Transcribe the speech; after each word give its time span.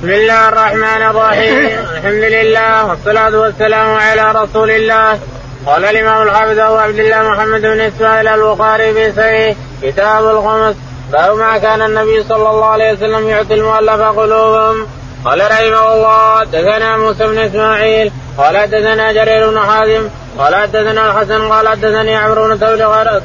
بسم 0.00 0.10
الله 0.10 0.48
الرحمن 0.48 1.02
الرحيم 1.02 1.68
الحمد 1.96 2.24
لله 2.36 2.86
والصلاة 2.86 3.38
والسلام 3.38 3.94
على 3.94 4.32
رسول 4.42 4.70
الله 4.70 5.18
قال 5.66 5.84
الإمام 5.84 6.22
الحافظ 6.22 6.58
أبو 6.58 6.76
عبد 6.76 6.98
الله 6.98 7.22
محمد 7.22 7.60
بن 7.60 7.80
إسماعيل 7.80 8.28
البخاري 8.28 8.94
في 8.94 9.12
صحيح 9.12 9.56
كتاب 9.82 10.24
الخمس 10.24 10.76
باب 11.12 11.36
ما 11.36 11.58
كان 11.58 11.82
النبي 11.82 12.22
صلى 12.22 12.50
الله 12.50 12.66
عليه 12.66 12.92
وسلم 12.92 13.28
يعطي 13.28 13.54
المؤلف 13.54 14.00
قلوبهم 14.00 14.86
قال 15.24 15.40
رحمه 15.40 15.94
الله 15.94 16.38
حدثنا 16.40 16.96
موسى 16.96 17.26
بن 17.26 17.38
اسماعيل 17.38 18.12
قال 18.38 18.56
حدثنا 18.58 19.12
جرير 19.12 19.50
بن 19.50 19.58
حازم 19.58 20.08
قال 20.38 20.54
حدثنا 20.54 21.10
الحسن 21.10 21.48
قال 21.48 21.68
حدثني 21.68 22.16
عمرو 22.16 22.48
بن 22.48 22.60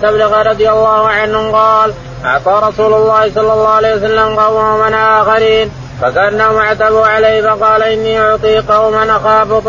تبلغ 0.01 0.41
رضي 0.41 0.69
الله 0.69 1.07
عنه 1.07 1.51
قال 1.51 1.93
اعطى 2.25 2.61
رسول 2.67 2.93
الله 2.93 3.31
صلى 3.35 3.53
الله 3.53 3.69
عليه 3.69 3.95
وسلم 3.95 4.39
قوما 4.39 4.87
من 4.89 4.93
اخرين 4.93 5.71
فكأنهم 6.02 6.57
اعتبوا 6.57 7.05
عليه 7.05 7.41
فقال 7.41 7.84
إني 7.84 8.22
أعطي 8.22 8.59
قوما 8.59 9.17
أخاف 9.17 9.67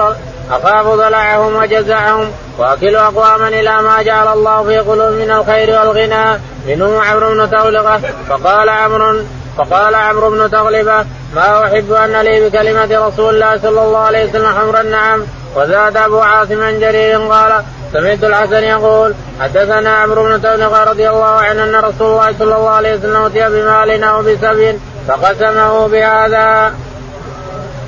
أخاف 0.51 0.87
ضلعهم 0.87 1.57
وجزعهم 1.57 2.31
وأكل 2.59 2.97
أقواما 2.97 3.49
إلى 3.49 3.83
ما 3.83 4.03
جعل 4.03 4.29
الله 4.29 4.63
في 4.63 4.79
قلوب 4.79 5.13
من 5.13 5.31
الخير 5.31 5.71
والغنى. 5.71 6.41
منهم 6.67 7.01
عمرو 7.01 7.31
بن 7.31 7.51
تولقه 7.51 8.01
فقال 8.29 8.69
عمرو 8.69 9.19
فقال 9.59 9.95
عمرو 9.95 10.31
بن 10.31 10.51
تغلبه 10.51 11.05
ما 11.35 11.65
أحب 11.65 11.93
أن 11.93 12.21
لي 12.21 12.49
بكلمة 12.49 13.07
رسول 13.07 13.35
الله 13.35 13.59
صلى 13.63 13.83
الله 13.83 13.99
عليه 13.99 14.25
وسلم 14.29 14.53
حمر 14.61 14.81
النعم. 14.81 15.23
وزاد 15.57 15.97
أبو 15.97 16.21
عاصم 16.21 16.81
جرير 16.81 17.19
قال 17.19 17.63
سمعت 17.93 18.25
الحسن 18.25 18.63
يقول 18.65 19.15
حدثنا 19.41 19.97
عمرو 19.97 20.25
بن 20.25 20.43
تغلبه 20.43 20.85
رضي 20.85 21.11
الله 21.11 21.41
عنه 21.41 21.65
أن 21.65 21.75
رسول 21.75 22.07
الله 22.07 22.35
صلى 22.39 22.57
الله 22.57 22.69
عليه 22.69 22.97
وسلم 22.97 23.23
أتي 23.23 23.49
بمالنا 23.49 24.17
وبسبي 24.17 24.79
فقسمه 25.09 25.87
بهذا. 25.87 26.75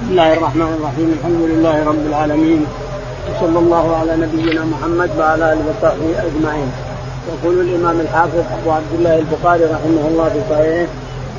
بسم 0.01 0.11
الله 0.11 0.33
الرحمن 0.33 0.71
الرحيم. 0.79 1.09
الحمد 1.19 1.43
لله 1.51 1.85
رب 1.91 2.07
العالمين. 2.07 2.67
وصلى 3.29 3.59
الله 3.59 3.97
على 3.97 4.17
نبينا 4.17 4.65
محمد 4.65 5.11
وعلى 5.19 5.53
آله 5.53 5.65
وصحبه 5.69 6.11
أجمعين. 6.27 6.71
يقول 7.29 7.61
الإمام 7.61 8.01
الحافظ 8.01 8.39
أبو 8.61 8.71
عبد 8.71 8.93
الله 8.99 9.19
البخاري 9.19 9.65
رحمه 9.65 10.05
الله 10.09 10.29
في 10.29 10.41
صحيحه 10.51 10.87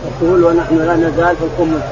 يقول 0.07 0.43
ونحن 0.43 0.77
لا 0.77 0.95
نزال 0.95 1.35
في 1.35 1.45
الخمس 1.49 1.83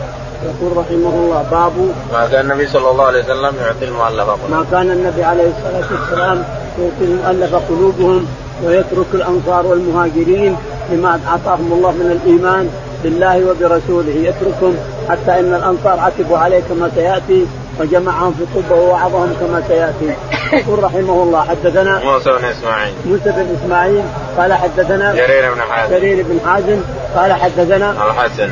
يقول 0.43 0.77
رحمه 0.77 1.09
الله 1.09 1.45
باب 1.51 1.73
ما 2.13 2.27
كان 2.31 2.51
النبي 2.51 2.67
صلى 2.67 2.91
الله 2.91 3.05
عليه 3.05 3.23
وسلم 3.23 3.53
يعطي 3.61 3.85
المؤلف 3.85 4.27
ما 4.49 4.65
كان 4.71 4.91
النبي 4.91 5.23
عليه 5.23 5.47
الصلاة 5.53 5.87
والسلام 5.91 6.43
يعطي 6.79 7.05
المؤلف 7.11 7.55
قلوبهم 7.55 8.25
ويترك 8.65 9.11
الأنصار 9.13 9.65
والمهاجرين 9.65 10.55
لما 10.91 11.19
أعطاهم 11.27 11.73
الله 11.73 11.91
من 11.91 12.19
الإيمان. 12.21 12.69
بالله 13.03 13.45
وبرسوله 13.49 14.13
يتركهم 14.13 14.77
حتى 15.09 15.39
إن 15.39 15.53
الأنصار 15.53 15.99
عتبوا 15.99 16.37
عليه 16.37 16.59
كما 16.69 16.91
سيأتي 16.95 17.45
وجمعهم 17.79 18.33
في 18.33 18.59
قبه 18.59 18.81
ووعظهم 18.81 19.35
كما 19.39 19.63
سيأتي. 19.67 20.15
يقول 20.53 20.83
رحمه 20.83 21.23
الله 21.23 21.43
حدثنا 21.43 22.03
موسى 22.03 22.29
بن 22.29 22.45
إسماعيل. 22.45 22.93
موسى 23.05 23.31
بن 23.31 23.55
إسماعيل 23.61 24.03
قال 24.37 24.53
حدثنا 24.53 25.15
جرير 25.15 25.53
بن 25.53 25.61
حازم. 25.61 25.95
جرير 25.95 26.25
بن 26.29 26.39
حازم 26.45 26.81
قال 27.15 27.33
حدثنا 27.33 27.91
الحسن. 27.91 28.49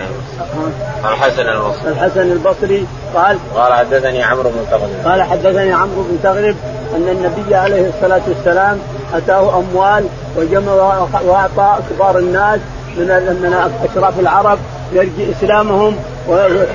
الحسن 1.05 1.49
البصري. 1.49 1.91
الحسن 1.91 2.31
البصري 2.31 2.85
قال 3.15 3.37
قال 3.55 3.73
حدثني 3.73 4.23
عمرو 4.23 4.49
بن 4.49 4.65
تغلب 4.71 5.05
قال 5.05 5.23
حدثني 5.23 5.73
عمرو 5.73 6.03
بن 6.09 6.19
تغلب 6.23 6.55
أن 6.95 7.09
النبي 7.09 7.55
عليه 7.55 7.89
الصلاة 7.89 8.21
والسلام 8.27 8.79
أتاه 9.13 9.59
أموال 9.59 10.05
وجمع 10.37 10.73
وأعطى 11.25 11.77
كبار 11.89 12.17
الناس 12.17 12.59
من 12.97 13.07
من 13.41 13.53
اشراف 13.91 14.19
العرب 14.19 14.59
يرجي 14.93 15.31
إسلامهم 15.31 15.95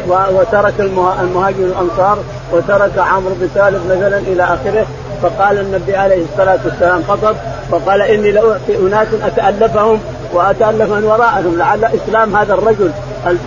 وترك 0.08 0.74
المهاجر 1.20 1.64
الانصار 1.64 2.18
وترك 2.52 2.98
عمرو 2.98 3.34
بن 3.40 3.48
سالم 3.54 3.80
مثلا 3.90 4.18
إلى 4.18 4.44
آخره. 4.44 4.86
فقال 5.22 5.58
النبي 5.58 5.96
عليه 5.96 6.24
الصلاة 6.32 6.58
والسلام 6.64 7.02
خطب 7.08 7.36
فقال 7.70 8.02
إني 8.02 8.30
لأعطي 8.32 8.76
أناس 8.76 9.08
أتألفهم 9.22 10.00
وأتألف 10.32 10.92
من 10.92 11.04
وراءهم 11.04 11.58
لعل 11.58 11.84
إسلام 11.84 12.36
هذا 12.36 12.54
الرجل 12.54 12.90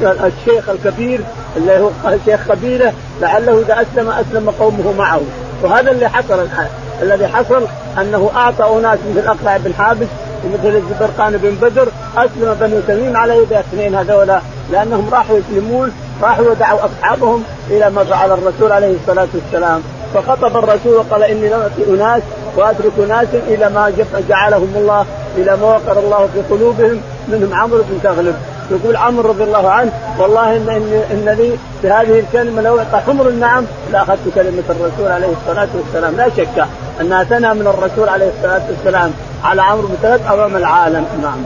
الشيخ 0.03 0.69
الكبير 0.69 1.21
اللي 1.57 1.79
هو 1.79 1.89
شيخ 2.25 2.39
قبيلة 2.49 2.93
لعله 3.21 3.59
إذا 3.59 3.81
أسلم 3.81 4.09
أسلم 4.09 4.49
قومه 4.49 4.93
معه. 4.97 5.21
وهذا 5.63 5.91
اللي 5.91 6.09
حصل 6.09 6.33
الآن. 6.33 6.67
الذي 7.01 7.27
حصل 7.27 7.63
أنه 8.01 8.31
أعطى 8.35 8.79
أناس 8.79 8.99
مثل 9.15 9.27
اقرع 9.27 9.57
بن 9.57 9.73
حابس 9.73 10.07
ومثل 10.45 10.75
الزبرقان 10.75 11.37
بن 11.37 11.55
بدر 11.61 11.87
أسلم 12.17 12.57
بنو 12.61 12.79
تميم 12.87 13.17
على 13.17 13.37
يد 13.37 13.53
اثنين 13.53 13.95
هذولا 13.95 14.39
لأنهم 14.71 15.09
راحوا 15.11 15.37
يسلمون 15.37 15.91
راحوا 16.21 16.49
ودعوا 16.49 16.79
أصحابهم 16.85 17.43
إلى 17.69 17.89
ما 17.89 18.03
فعل 18.03 18.31
الرسول 18.31 18.71
عليه 18.71 18.95
الصلاة 18.95 19.27
والسلام. 19.33 19.81
فخطب 20.13 20.57
الرسول 20.57 20.93
وقال 20.93 21.23
إني 21.23 21.47
لم 21.47 21.59
اعطي 21.59 21.89
أناس 21.89 22.21
وأترك 22.57 22.91
اناس 22.99 23.27
إلى 23.47 23.69
ما 23.69 23.93
جعلهم 24.29 24.73
الله 24.75 25.05
إلى 25.37 25.57
ما 25.57 25.65
وقر 25.65 25.99
الله 25.99 26.29
في 26.33 26.41
قلوبهم 26.55 27.01
منهم 27.27 27.53
عمرو 27.53 27.83
بن 27.89 27.99
تغلب 28.03 28.35
يقول 28.71 28.95
عمرو 28.95 29.29
رضي 29.29 29.43
الله 29.43 29.69
عنه 29.69 29.91
والله 30.19 30.55
ان 30.55 30.69
ان, 31.11 31.35
لي 31.37 31.57
بهذه 31.83 32.19
الكلمة 32.19 32.61
لو 32.61 32.79
اعطى 32.79 32.97
حمر 32.97 33.27
النعم 33.29 33.65
لأخذت 33.91 34.19
كلمة 34.35 34.63
الرسول 34.69 35.11
عليه 35.11 35.33
الصلاة 35.41 35.67
والسلام. 35.75 36.17
لا 36.17 36.29
شك 36.37 36.67
أنها 37.01 37.23
تنهى 37.23 37.53
من 37.53 37.67
الرسول 37.67 38.09
عليه 38.09 38.29
الصلاة 38.37 38.61
والسلام. 38.69 39.13
على 39.43 39.61
عمرو 39.61 39.87
بن 39.87 39.97
تغلب 40.03 40.21
أمام 40.27 40.55
العالم. 40.55 41.05
نعم. 41.21 41.45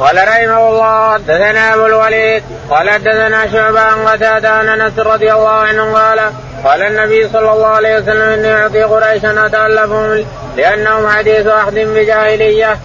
قال 0.00 0.16
رحمه 0.28 0.68
الله 0.68 1.12
حدثنا 1.12 1.74
أبو 1.74 1.86
الوليد 1.86 2.42
قال 2.70 2.90
حدثنا 2.90 3.52
شعبة 3.52 3.80
عن 3.80 4.08
قتادة 4.08 4.50
عن 4.50 4.68
أنس 4.68 4.98
رضي 4.98 5.32
الله 5.32 5.48
عنه 5.48 5.92
قال 5.92 6.20
قال 6.64 6.82
النبي 6.82 7.28
صلى 7.28 7.52
الله 7.52 7.66
عليه 7.66 7.98
وسلم 7.98 8.20
إني 8.20 8.54
أعطي 8.54 8.82
قريشا 8.82 9.46
أتألفهم 9.46 10.24
لأنهم 10.56 11.08
حديث 11.08 11.46
عهد 11.46 11.74
بجاهلية. 11.74 12.78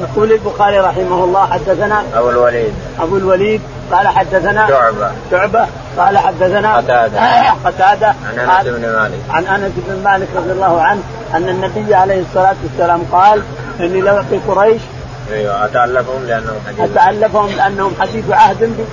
يقول 0.00 0.32
البخاري 0.32 0.78
رحمه 0.78 1.24
الله 1.24 1.46
حدثنا 1.46 2.02
أبو 2.14 2.30
الوليد. 2.30 2.74
أبو 3.00 3.16
الوليد 3.16 3.60
قال 3.92 4.08
حدثنا 4.08 4.68
شعبة. 4.68 5.10
شعبة. 5.30 5.66
قال 5.98 6.18
حدثنا 6.18 6.76
قتادة. 6.76 7.20
قتادة. 7.64 8.14
عن 8.38 8.38
أنس 8.38 8.66
بن 8.66 8.92
مالك. 8.92 9.20
عن 9.30 9.44
أنس 9.44 9.72
بن 9.76 10.02
مالك 10.04 10.28
رضي 10.36 10.52
الله 10.52 10.82
عنه 10.82 11.00
أن 11.34 11.48
النبي 11.48 11.94
عليه 11.94 12.20
الصلاة 12.20 12.56
والسلام 12.62 13.02
قال 13.12 13.42
إني 13.80 14.00
لو 14.00 14.16
أعطي 14.16 14.38
قريش 14.48 14.82
أيوه 15.32 15.64
أتألفهم 15.64 16.26
لأنهم 16.26 16.56
حديث. 16.66 16.80
أتألفهم 16.80 17.50
لأنهم 17.56 17.94
حديث 18.00 18.30
عهد 18.30 18.86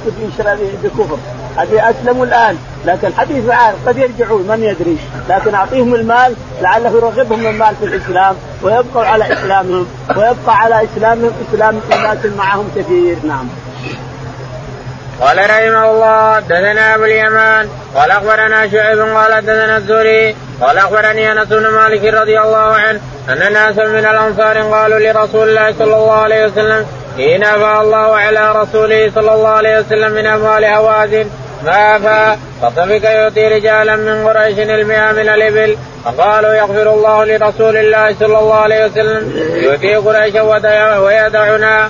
بكفر 0.83 1.17
هذه 1.57 1.89
اسلموا 1.89 2.25
الآن. 2.25 2.57
لكن 2.85 3.09
حديث 3.17 3.50
عهد 3.50 3.75
قد 3.88 3.97
يرجعون 3.97 4.47
من 4.47 4.63
يدري؟ 4.63 4.97
لكن 5.29 5.56
أعطيهم 5.56 5.95
المال 5.95 6.35
لعله 6.62 6.89
يرغبهم 6.89 7.47
المال 7.47 7.75
في 7.75 7.85
الإسلام 7.85 8.35
ويبقوا 8.63 9.06
على 9.06 9.33
إسلامهم 9.33 9.88
ويبقى 10.09 10.57
على 10.57 10.83
إسلامهم 10.83 11.31
اسلام 11.50 11.79
اناس 11.94 12.25
معهم 12.38 12.69
كثير. 12.75 13.17
نعم. 13.23 13.47
قال 15.22 15.38
رحمه 15.38 15.92
الله 15.92 16.36
حدثنا 16.36 16.96
أبو 16.96 17.03
اليمان 17.03 17.70
قال 17.96 18.12
أخبرنا 18.12 18.70
شعيب 18.70 19.00
قال 19.00 19.34
حدثنا 19.34 19.78
الزهري 19.78 20.36
قال 20.62 20.78
أخبرني 20.78 21.31
أنس 21.31 21.48
بن 21.48 21.68
مالك 21.68 22.14
رضي 22.14 22.40
الله 22.40 22.74
عنه 22.76 23.00
أن 23.30 23.54
ناسا 23.54 23.84
من 23.86 24.06
الأنصار 24.06 24.58
قالوا 24.58 25.00
لرسول 25.00 25.50
الله 25.50 25.74
صلى 25.80 25.96
الله 25.96 26.14
عليه 26.14 26.46
وسلم 26.46 26.86
حين 27.18 27.44
افاء 27.44 27.81
الله 27.81 28.16
على 28.16 28.52
رسوله 28.52 29.12
صلى 29.16 29.34
الله 29.34 29.50
عليه 29.50 29.80
وسلم 29.80 30.12
من 30.12 30.25
أموال 30.25 30.66
هوازن 30.66 31.25
ما 31.66 31.96
افاء 31.98 32.40
فطفق 32.62 33.09
يعطي 33.09 33.48
رجالا 33.48 33.96
من 33.96 34.28
قريش 34.28 34.59
المئة 34.59 35.12
من 35.12 35.30
الإبل 35.30 35.78
فقالوا 36.06 36.54
يغفر 36.54 36.94
الله 36.94 37.25
لرسول 37.25 37.78
الله 37.78 38.16
صلى 38.20 38.40
الله 38.40 38.56
عليه 38.56 38.86
وسلم 38.86 39.31
يؤتي 39.56 39.96
قريشا 39.96 40.42
ويدعنا 40.98 41.90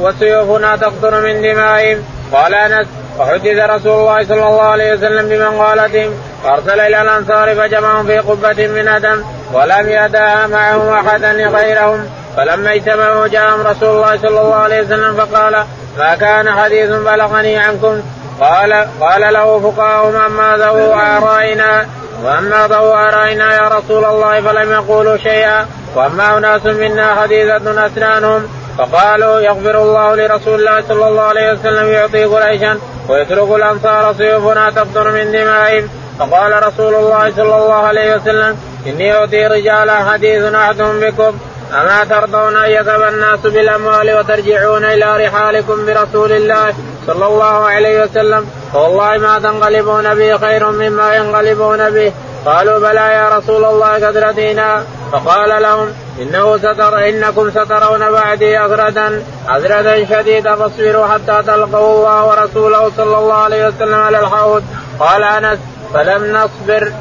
وسيوفنا 0.00 0.76
تقطر 0.76 1.20
من 1.20 1.42
دمائهم. 1.42 2.04
قال 2.32 2.54
أنس 2.54 2.86
وحدث 3.18 3.70
رسول 3.70 3.92
الله 3.92 4.24
صلى 4.24 4.46
الله 4.48 4.62
عليه 4.62 4.92
وسلم 4.92 5.28
بمن 5.28 5.60
قالتهم 5.60 6.14
فارسل 6.44 6.80
إلى 6.80 7.02
الأنصار 7.02 7.54
فجمعهم 7.56 8.06
في 8.06 8.18
قبة 8.18 8.66
من 8.66 8.88
أدم 8.88 9.24
ولم 9.52 9.88
يدع 9.88 10.46
معهم 10.46 10.88
أحدا 10.88 11.32
غيرهم. 11.32 12.06
فلما 12.36 12.74
اجتمعوا 12.74 13.26
جاءهم 13.26 13.66
رسول 13.66 13.88
الله 13.88 14.18
صلى 14.18 14.40
الله 14.40 14.54
عليه 14.54 14.80
وسلم 14.80 15.16
فقال 15.16 15.64
ما 15.98 16.14
كان 16.14 16.50
حديث 16.50 16.90
بلغني 16.90 17.56
عنكم؟ 17.58 18.02
قال 18.40 18.86
قال 19.00 19.32
له 19.32 19.60
فقهاهم 19.60 20.16
أما 20.16 20.56
ذو 20.56 20.92
آرائنا 20.92 21.86
وأما 22.24 22.66
ذو 22.66 22.94
آرائنا 22.94 23.54
يا 23.54 23.68
رسول 23.68 24.04
الله 24.04 24.40
فلم 24.40 24.72
يقولوا 24.72 25.16
شيئا. 25.16 25.66
وأما 25.94 26.38
أناس 26.38 26.66
منا 26.66 27.14
حديثة 27.14 27.86
أسنانهم. 27.86 28.48
فقالوا 28.78 29.40
يغفر 29.40 29.82
الله 29.82 30.14
لرسول 30.14 30.54
الله 30.54 30.82
صلى 30.88 31.08
الله 31.08 31.22
عليه 31.22 31.52
وسلم 31.52 31.86
يعطي 31.92 32.24
قريشا 32.24 32.78
ويترك 33.08 33.50
الأنصار 33.56 34.14
سيوفنا 34.18 34.70
تفطر 34.70 35.10
من 35.10 35.32
دمائهم. 35.32 35.88
فقال 36.18 36.66
رسول 36.66 36.94
الله 36.94 37.32
صلى 37.36 37.56
الله 37.56 37.74
عليه 37.74 38.16
وسلم 38.16 38.56
إني 38.86 39.14
أعطي 39.14 39.46
رجالا 39.46 40.10
حديث 40.12 40.54
عهد 40.54 40.82
بكم. 40.82 41.38
أما 41.72 42.04
ترضون 42.04 42.56
أن 42.56 42.70
يذهب 42.70 43.02
الناس 43.02 43.40
بالأموال 43.40 44.18
وترجعون 44.18 44.84
إلى 44.84 45.26
رحالكم 45.26 45.86
برسول 45.86 46.32
الله 46.32 46.74
صلى 47.06 47.26
الله 47.26 47.68
عليه 47.68 48.02
وسلم؟ 48.02 48.46
فوالله 48.72 49.18
ما 49.18 49.38
تنقلبون 49.38 50.14
به 50.14 50.38
خير 50.38 50.70
مما 50.70 51.16
ينقلبون 51.16 51.90
به. 51.90 52.12
قالوا 52.46 52.78
بلى 52.78 53.00
يا 53.00 53.38
رسول 53.38 53.64
الله 53.64 54.06
قد 54.06 54.16
ردينا 54.16 54.84
فقال 55.12 55.62
لهم 55.62 55.88
إنه 56.20 56.58
ستر 56.58 57.08
إنكم 57.08 57.50
سترون 57.50 58.10
بعدي 58.10 58.58
أغردا 58.58 59.24
أغردا 59.48 60.04
شديدا 60.04 60.54
فاصبروا 60.56 61.06
حتى 61.06 61.42
تلقوا 61.46 61.96
الله 61.96 62.24
ورسوله 62.24 62.90
صلى 62.96 63.18
الله 63.18 63.34
عليه 63.34 63.68
وسلم 63.68 63.94
على 63.94 64.20
الحوض. 64.20 64.62
قال 64.98 65.22
أنس 65.22 65.58
فلم 65.94 66.36
نصبر. 66.36 66.92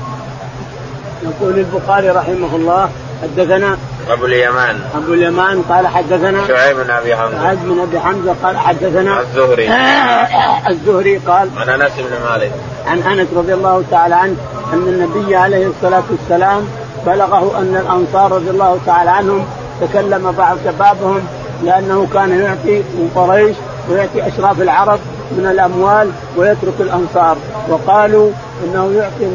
يقول 1.24 1.59
البخاري 1.59 2.09
رحمه 2.09 2.56
الله 2.56 2.89
حدثنا 3.24 3.77
أبو 4.09 4.25
اليمان. 4.25 4.80
أبو 4.95 5.13
اليمان 5.13 5.62
قال 5.62 5.88
حدثنا 5.88 6.47
شعيب 6.47 6.77
بن 6.77 6.91
أبي 6.91 7.15
حمزة. 7.15 7.44
شعيب 7.44 7.59
بن 7.63 7.80
أبي 7.80 8.00
حمزة 8.00 8.36
قال 8.44 8.57
حدثنا 8.57 9.19
الزهري. 9.19 9.69
الزهري 10.71 11.18
قال 11.18 11.50
عن 11.57 11.69
أنس 11.69 11.91
بن 11.97 12.30
مالك. 12.30 12.51
عن 12.88 13.01
أنس 13.01 13.27
رضي 13.36 13.53
الله 13.53 13.83
تعالى 13.91 14.15
عنه 14.15 14.36
أن 14.74 14.88
النبي 14.88 15.36
عليه 15.36 15.68
الصلاة 15.68 16.04
والسلام 16.12 16.68
بلغه 17.06 17.57
أن 17.57 17.75
الأنصار 17.75 18.31
رضي 18.31 18.50
الله 18.50 18.80
تعالى 18.86 19.10
عنهم 19.10 19.45
تكلم 19.81 20.31
بعض 20.38 20.57
شبابهم 20.66 21.21
لأنه 21.63 22.07
كان 22.13 22.39
يعطي 22.39 22.83
قريش 23.16 23.56
ويعطي 23.89 24.27
أشراف 24.27 24.62
العرب 24.62 25.00
من 25.31 25.45
الأموال 25.45 26.12
ويترك 26.38 26.74
الأنصار. 26.80 27.38
وقالوا 27.69 28.31
إنه 28.63 28.92
يعطي 28.92 29.30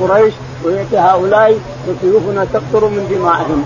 قريش 0.00 0.34
ويعطي 0.64 0.98
هؤلاء 0.98 1.58
وسيوفنا 1.88 2.46
تقطر 2.52 2.88
من 2.88 3.06
دمائهم. 3.10 3.64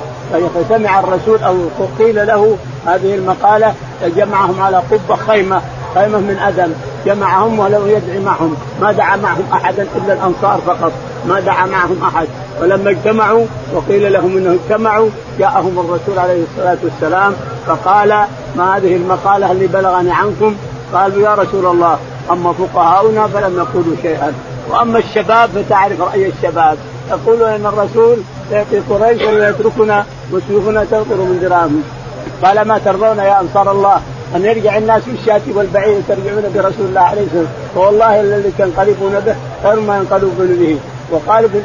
فسمع 0.55 1.01
الرسول 1.01 1.39
أو 1.39 1.57
قيل 1.99 2.27
له 2.27 2.57
هذه 2.87 3.15
المقالة 3.15 3.75
جمعهم 4.17 4.63
على 4.63 4.77
قبة 4.77 5.17
خيمة 5.17 5.61
خيمة 5.95 6.19
من 6.19 6.39
أدم. 6.39 6.73
جمعهم 7.07 7.59
ولم 7.59 7.83
يدعي 7.89 8.19
معهم. 8.19 8.57
ما 8.81 8.93
دعا 8.93 9.17
معهم 9.17 9.45
احدا 9.53 9.87
إلا 9.97 10.13
الأنصار 10.13 10.61
فقط. 10.67 10.93
ما 11.29 11.41
دعا 11.41 11.67
معهم 11.67 11.97
أحد. 12.03 12.27
ولما 12.61 12.91
اجتمعوا 12.91 13.47
وقيل 13.75 14.13
لهم 14.13 14.37
إنهم 14.37 14.59
اجتمعوا 14.65 15.09
جاءهم 15.39 15.79
الرسول 15.79 16.19
عليه 16.19 16.43
الصلاة 16.43 16.79
والسلام 16.85 17.33
فقال 17.67 18.25
ما 18.57 18.77
هذه 18.77 18.97
المقالة 18.97 19.53
اللي 19.53 19.67
بلغني 19.67 20.13
عنكم؟ 20.13 20.55
قالوا 20.95 21.23
يا 21.23 21.35
رسول 21.35 21.67
الله 21.67 21.99
أما 22.31 22.53
فقهاؤنا 22.53 23.27
فلم 23.27 23.57
يقولوا 23.57 23.97
شيئا. 24.03 24.33
وأما 24.71 24.99
الشباب 24.99 25.51
فتعرف 25.55 26.01
رأي 26.01 26.29
الشباب. 26.29 26.79
يقولون 27.11 27.49
إن 27.49 27.67
الرسول 27.67 28.17
يعطي 28.53 28.81
قريش 28.91 29.23
ويتركنا 29.23 30.05
وسيوفنا 30.33 30.85
تنطر 30.85 31.17
من 31.17 31.39
دراهم 31.43 31.83
قال 32.45 32.69
ما 32.69 32.79
ترضون 32.79 33.19
يا 33.19 33.41
أنصار 33.41 33.73
الله؟ 33.73 34.01
أن 34.37 34.45
يرجع 34.45 34.79
الناس 34.79 35.03
بالشاة 35.07 35.43
والبعير 35.55 36.01
ترجعون 36.09 36.43
برسول 36.55 36.87
الله 36.87 37.01
عليه 37.01 37.23
الصلاة 37.23 37.47
فوالله 37.75 38.21
الذي 38.21 38.53
تنقلبون 38.59 39.21
به 39.21 39.37
خير 39.63 39.81
ما 39.81 39.97
ينقلبون 39.97 40.47
به. 40.47 40.79
وقال 41.11 41.45
ابن 41.45 41.61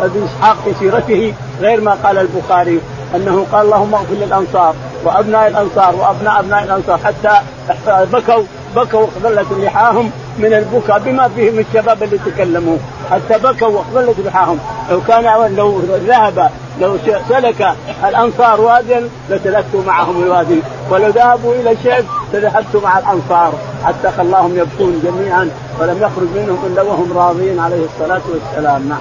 ابي 0.00 0.24
إسحاق 0.24 0.56
في 0.64 0.72
سيرته 0.80 1.34
غير 1.60 1.80
ما 1.80 1.96
قال 2.04 2.18
البخاري 2.18 2.80
أنه 3.14 3.46
قال 3.52 3.66
اللهم 3.66 3.94
اغفر 3.94 4.14
للأنصار 4.14 4.74
وأبناء 5.04 5.48
الأنصار 5.48 5.96
وأبناء 5.96 6.40
أبناء 6.40 6.64
الأنصار 6.64 6.98
حتى 6.98 7.40
بكوا 7.86 8.42
بكوا 8.76 9.00
واخضلت 9.00 9.46
لحاهم 9.52 10.10
من 10.38 10.52
البكاء 10.52 10.98
بما 10.98 11.28
فيهم 11.28 11.58
الشباب 11.58 12.02
اللي 12.02 12.18
تكلموا. 12.26 12.76
حتى 13.10 13.38
بكوا 13.38 13.68
واخضلت 13.68 14.16
لحاهم. 14.26 14.58
لو 14.90 15.00
كان 15.08 15.54
لو 15.56 15.80
ذهب 16.06 16.50
لو 16.80 16.98
سلك 17.28 17.74
الأنصار 18.08 18.60
واديا 18.60 19.08
لسلكت 19.30 19.84
معهم 19.86 20.22
الوادي. 20.22 20.60
ولو 20.90 21.08
ذهبوا 21.08 21.54
إلى 21.54 21.70
الشعب 21.70 22.04
لذهبت 22.32 22.76
مع 22.82 22.98
الأنصار. 22.98 23.52
حتى 23.84 24.10
خلاهم 24.16 24.56
يبكون 24.58 25.02
جميعا 25.04 25.50
ولم 25.80 26.02
يخرج 26.02 26.28
منهم 26.36 26.58
إلا 26.66 26.82
وهم 26.82 27.12
راضين 27.18 27.60
عليه 27.60 27.84
الصلاة 27.84 28.22
والسلام. 28.32 28.88
نعم. 28.88 28.98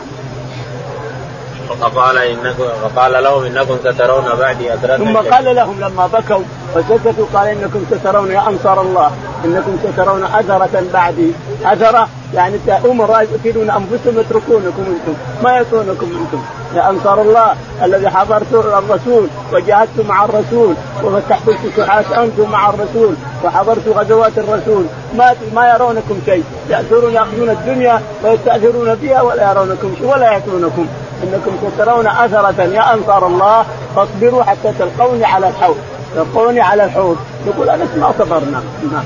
فقال 1.81 2.17
انكم 2.17 2.63
فقال 2.83 3.23
لهم 3.23 3.43
إنكم 3.43 3.77
سترون 3.83 4.23
بعدي 4.39 4.73
اثرة 4.73 4.97
ثم 4.97 5.17
قال 5.17 5.55
لهم 5.55 5.79
لما 5.79 6.07
بكوا 6.07 6.43
وسكتوا 6.75 7.25
قال 7.33 7.47
إنكم 7.47 7.85
سترون 7.91 8.31
يا 8.31 8.49
أنصار 8.49 8.81
الله 8.81 9.11
إنكم 9.45 9.77
سترون 9.83 10.23
اثرة 10.23 10.83
بعدي. 10.93 11.31
اثرة 11.65 12.07
يعني 12.35 12.57
امراء 12.85 13.21
يقتلون 13.21 13.69
أنفسهم 13.69 14.19
يتركونكم 14.19 14.83
أنتم. 14.87 15.13
ما 15.43 15.57
يتركونكم 15.57 16.07
أنتم. 16.21 16.43
يا 16.75 16.89
أنصار 16.89 17.21
الله 17.21 17.55
الذي 17.83 18.09
حضرت 18.09 18.53
الرسول 18.53 19.27
وجاهدت 19.53 20.05
مع 20.07 20.25
الرسول 20.25 20.75
وفتحت 21.03 21.49
الفتوحات 21.49 22.11
أنتم 22.11 22.51
مع 22.51 22.69
الرسول 22.69 23.13
وحضرت 23.43 23.87
غزوات 23.87 24.37
الرسول. 24.37 24.85
ما 25.17 25.35
ما 25.53 25.73
يرونكم 25.73 26.19
شيء. 26.25 26.43
يأثرون 26.69 27.13
يأخذون 27.13 27.49
الدنيا 27.49 28.01
ويستأثرون 28.23 28.95
بها 28.95 29.21
ولا 29.21 29.51
يرونكم 29.51 29.95
شيء 29.97 30.07
ولا 30.07 30.33
يأتونكم. 30.33 30.87
إنكم 31.23 31.71
سترون 31.75 32.07
أثرة 32.07 32.63
يا 32.63 32.93
أنصار 32.93 33.27
الله. 33.27 33.65
فاصبروا 33.95 34.43
حتى 34.43 34.73
تلقوني 34.79 35.25
على 35.25 35.47
الحوض. 35.47 35.77
تلقوني 36.15 36.61
على 36.61 36.83
الحوض. 36.83 37.17
يقول 37.47 37.69
أنا 37.69 37.85
ما 37.97 38.13
صبرنا. 38.19 38.63
نعم. 38.91 39.03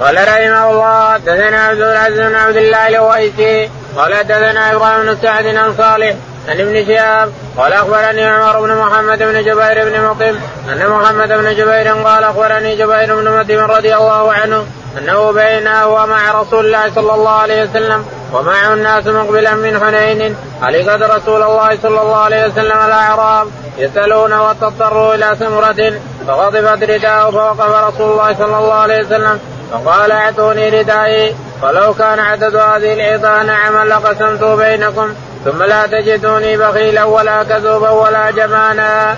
قال 0.00 0.16
رحمه 0.16 0.70
الله 0.70 1.16
دثنا 1.16 1.60
عبد 1.66 1.80
العزيز 1.80 2.20
بن 2.20 2.34
عبد 2.34 2.56
الله 2.56 2.88
الويسي 2.88 3.70
قال 3.96 4.12
دثنا 4.24 4.72
إبراهيم 4.72 5.02
بن 5.02 5.16
سعد 5.22 5.46
عن 5.46 5.74
صالح 5.76 6.14
عن 6.48 6.60
ابن 6.60 6.86
شهاب 6.86 7.32
قال 7.56 7.72
أخبرني 7.72 8.24
عمر 8.24 8.60
بن 8.60 8.74
محمد 8.74 9.18
بن 9.18 9.44
جبير 9.44 9.84
بن 9.84 10.04
مطيم 10.04 10.40
أن 10.72 10.88
محمد 10.88 11.28
بن 11.28 11.54
جبير 11.56 11.88
قال 11.88 12.24
أخبرني 12.24 12.76
جبير 12.76 13.16
بن 13.16 13.38
مطيم 13.38 13.60
رضي 13.60 13.96
الله 13.96 14.32
عنه 14.32 14.66
أنه 14.98 15.32
بينه 15.32 15.86
ومع 15.86 16.40
رسول 16.40 16.66
الله 16.66 16.94
صلى 16.94 17.14
الله 17.14 17.30
عليه 17.30 17.62
وسلم 17.62 18.04
ومعه 18.32 18.74
الناس 18.74 19.06
مقبلا 19.06 19.54
من 19.54 19.80
حنين 19.80 20.36
علقد 20.62 21.02
رسول 21.02 21.42
الله 21.42 21.78
صلى 21.82 22.00
الله 22.00 22.16
عليه 22.16 22.46
وسلم 22.46 22.78
الأعراب 22.86 23.48
يسألون 23.78 24.32
وتضطروا 24.32 25.14
إلى 25.14 25.36
سمرة 25.38 25.92
فغضبت 26.26 26.82
رداءه 26.82 27.30
فوقف 27.30 27.88
رسول 27.88 28.10
الله 28.12 28.34
صلى 28.34 28.58
الله 28.58 28.74
عليه 28.74 29.00
وسلم 29.00 29.40
فقال 29.72 30.12
اعطوني 30.12 30.68
ردائي 30.68 31.34
ولو 31.62 31.94
كان 31.94 32.18
عدد 32.18 32.56
هذه 32.56 32.92
العظام 32.92 33.46
نعما 33.46 33.84
لقسمت 33.84 34.44
بينكم 34.44 35.08
ثم 35.44 35.62
لا 35.62 35.86
تجدوني 35.86 36.56
بخيلا 36.56 37.04
ولا 37.04 37.42
كذوبا 37.42 37.90
ولا 37.90 38.30
جبانا. 38.30 39.16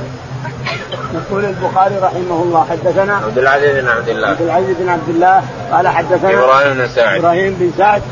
يقول 1.15 1.45
البخاري 1.45 1.95
رحمه 2.03 2.43
الله 2.43 2.67
حدثنا 2.71 3.17
عبد 3.17 3.39
العزيز 3.39 3.77
بن 3.77 3.89
عبد 3.89 4.09
الله. 4.09 4.29
عبد 4.29 4.43
العزيز 4.43 4.77
بن 4.81 4.89
عبد 4.89 5.09
الله 5.09 5.43
قال 5.73 5.89
حدثنا 5.89 6.31
إبراهيم 6.31 6.75
بن 6.75 6.89
سعد. 6.89 7.19
إبراهيم 7.19 7.57
بن 7.61 7.73
سعد. 7.79 8.03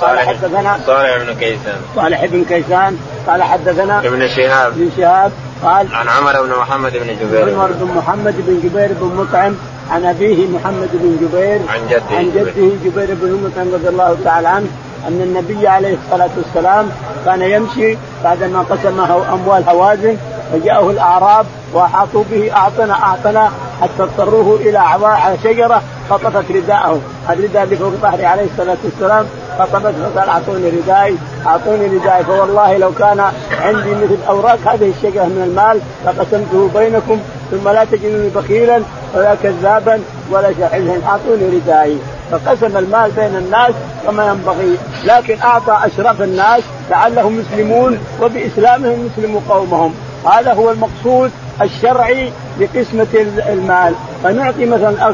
قال 0.00 0.18
حدثنا 0.18 0.78
صالح 0.86 1.16
بن 1.16 1.34
كيسان. 1.34 1.80
صالح 1.96 2.24
بن 2.24 2.44
كيسان 2.44 2.98
قال 3.26 3.42
حدثنا 3.42 3.98
ابن 3.98 4.28
شهاب. 4.28 4.72
ابن 4.72 4.90
شهاب 4.96 5.32
قال 5.64 5.94
عن 5.94 6.08
عمر 6.08 6.42
بن 6.42 6.50
محمد 6.50 6.92
بن 6.92 7.16
جبير. 7.20 7.54
عمر 7.54 7.70
بن 7.72 7.92
محمد 7.96 8.34
بن 8.46 8.60
جبير 8.68 8.88
بن 9.00 9.16
مطعم 9.16 9.56
عن 9.90 10.04
أبيه 10.04 10.46
محمد 10.48 10.88
بن 10.92 11.16
جبير 11.20 11.58
عن 11.68 11.88
جده. 11.90 12.16
عن 12.16 12.30
جده 12.30 12.70
جبير 12.84 13.16
بن 13.20 13.44
مطعم 13.44 13.74
رضي 13.74 13.88
الله 13.88 14.16
تعالى 14.24 14.48
عنه 14.48 14.66
أن 15.08 15.20
النبي 15.22 15.68
عليه 15.68 15.96
الصلاة 16.04 16.30
والسلام 16.36 16.88
كان 17.24 17.42
يمشي 17.42 17.96
بعدما 18.24 18.60
قسمه 18.70 19.34
أموال 19.34 19.64
هوازن 19.68 20.16
فجاءه 20.52 20.90
الأعراب 20.90 21.46
وأحاطوا 21.74 22.24
به 22.30 22.52
أعطنا 22.52 22.92
أعطنا 22.92 23.50
حتى 23.82 24.02
اضطروه 24.02 24.56
إلى 24.60 24.78
على 24.78 25.36
شجرة 25.44 25.82
خطفت 26.10 26.50
رداءه، 26.50 27.00
الرداء 27.30 27.62
اللي 27.62 27.76
فوق 27.76 27.92
ظهره 28.02 28.26
عليه 28.26 28.44
الصلاة 28.52 28.76
والسلام 28.84 29.26
خطفت 29.58 29.94
فقال 30.14 30.28
أعطوني 30.28 30.70
ردائي 30.70 31.16
أعطوني 31.46 31.86
ردائي 31.86 32.24
فوالله 32.24 32.76
لو 32.76 32.92
كان 32.98 33.20
عندي 33.60 33.90
مثل 33.90 34.18
أوراق 34.28 34.58
هذه 34.64 34.92
الشجرة 34.96 35.24
من 35.24 35.42
المال 35.46 35.80
لقسمته 36.06 36.70
بينكم 36.74 37.20
ثم 37.50 37.68
لا 37.68 37.84
تجدوني 37.84 38.28
بخيلا 38.28 38.82
ولا 39.16 39.34
كذابا 39.42 40.00
ولا 40.30 40.52
شاحنا 40.58 40.96
اعطوني 41.06 41.44
ردائي. 41.56 41.98
فقسم 42.30 42.76
المال 42.76 43.10
بين 43.10 43.36
الناس 43.36 43.72
كما 44.06 44.26
ينبغي. 44.26 44.76
لكن 45.04 45.38
أعطى 45.40 45.78
أشرف 45.84 46.22
الناس 46.22 46.62
لعلهم 46.90 47.38
مسلمون 47.38 47.98
وبإسلامهم 48.22 49.06
يسلموا 49.06 49.40
قومهم. 49.48 49.94
هذا 50.26 50.52
هو 50.52 50.70
المقصود 50.70 51.30
الشرعي 51.62 52.32
لقسمة 52.60 53.06
المال. 53.48 53.94
فنعطي 54.24 54.66
مثلا 54.66 55.12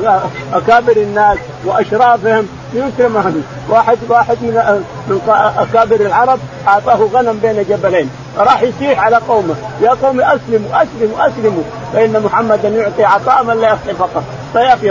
أكابر 0.52 0.96
الناس 0.96 1.38
وأشرافهم 1.64 2.46
يكرمهم 2.74 3.42
واحد 3.68 3.98
واحد 4.08 4.36
من 4.42 4.84
من 5.08 5.20
أكابر 5.58 5.96
العرب 5.96 6.38
أعطاه 6.68 7.08
غنم 7.12 7.38
بين 7.42 7.64
جبلين. 7.68 8.10
فراح 8.36 8.62
يسيح 8.62 9.00
على 9.00 9.16
قومه. 9.16 9.54
يا 9.82 9.90
قوم 9.90 10.20
أسلموا 10.20 10.82
أسلموا 10.82 11.26
أسلموا. 11.26 11.62
فإن 11.92 12.22
محمدا 12.24 12.68
يعطي 12.68 13.04
عطاء 13.04 13.44
من 13.44 13.60
لا 13.60 13.68
يخطي 13.68 13.94
فقط. 13.94 14.22
فيعطي 14.52 14.90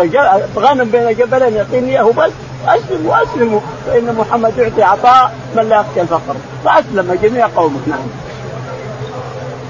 غنم 0.58 0.90
بين 0.90 1.16
جبلين 1.16 1.54
يعطيني 1.56 1.90
إياه 1.90 2.04
بس. 2.04 2.32
أسلموا 2.68 3.24
أسلموا. 3.24 3.60
فإن 3.88 4.16
محمد 4.20 4.58
يعطي 4.58 4.84
عطاء 4.84 5.32
من 5.56 5.70
لا 5.70 5.76
يخشى 5.76 6.02
الفقر 6.02 6.36
فأسلم 6.66 7.20
جميع 7.24 7.48
قومه. 7.56 7.80
نعم. 7.88 8.00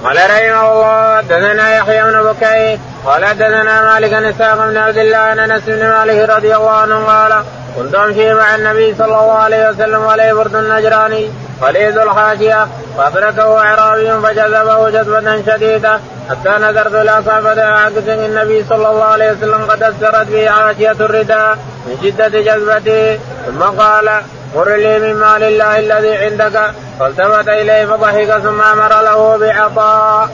قال 0.03 0.17
رحمه 0.17 0.71
الله 0.71 1.17
حدثنا 1.17 1.75
يحيى 1.77 2.03
بن 2.03 2.23
بكير 2.23 2.79
قال 3.05 3.25
حدثنا 3.25 3.93
مالك 3.93 4.09
بن 4.09 4.25
إسحاق 4.25 4.67
بن 4.67 4.77
عبد 4.77 4.97
الله 4.97 5.17
عن 5.17 5.39
أنس 5.39 5.63
بن 5.67 5.89
مالك 5.89 6.29
رضي 6.29 6.55
الله 6.55 6.71
عنه 6.71 7.05
قال 7.05 7.43
كنت 7.77 7.95
أمشي 7.95 8.33
مع 8.33 8.55
النبي 8.55 8.95
صلى 8.97 9.05
الله 9.05 9.31
عليه 9.31 9.69
وسلم 9.69 10.07
عليه 10.07 10.33
برد 10.33 10.55
النجراني 10.55 11.29
قليل 11.61 11.99
الحاشيه 11.99 12.67
فأدركه 12.97 13.57
أعرابي 13.57 14.27
فجذبه 14.27 14.89
جذبة 14.89 15.41
شديدة 15.47 15.99
حتى 16.29 16.49
نظرت 16.49 16.95
إلى 16.95 17.23
صحبه 17.25 17.63
عكس 17.63 18.07
النبي 18.07 18.65
صلى 18.69 18.89
الله 18.89 19.03
عليه 19.03 19.31
وسلم 19.31 19.65
قد 19.69 19.83
أثرت 19.83 20.27
به 20.27 20.49
حاشيه 20.49 20.91
الرداء 20.91 21.57
من 21.85 21.97
شدة 22.03 22.27
جذبته 22.27 23.19
ثم 23.45 23.63
قال 23.63 24.09
مر 24.55 24.75
لي 24.75 24.99
من 24.99 25.19
مال 25.19 25.43
الله 25.43 25.79
الذي 25.79 26.15
عندك. 26.15 26.73
فالتفت 26.99 27.47
إليه 27.47 27.85
فضحك 27.85 28.39
ثم 28.43 28.61
أمر 28.61 29.01
له 29.01 29.37
بعطاء. 29.37 30.29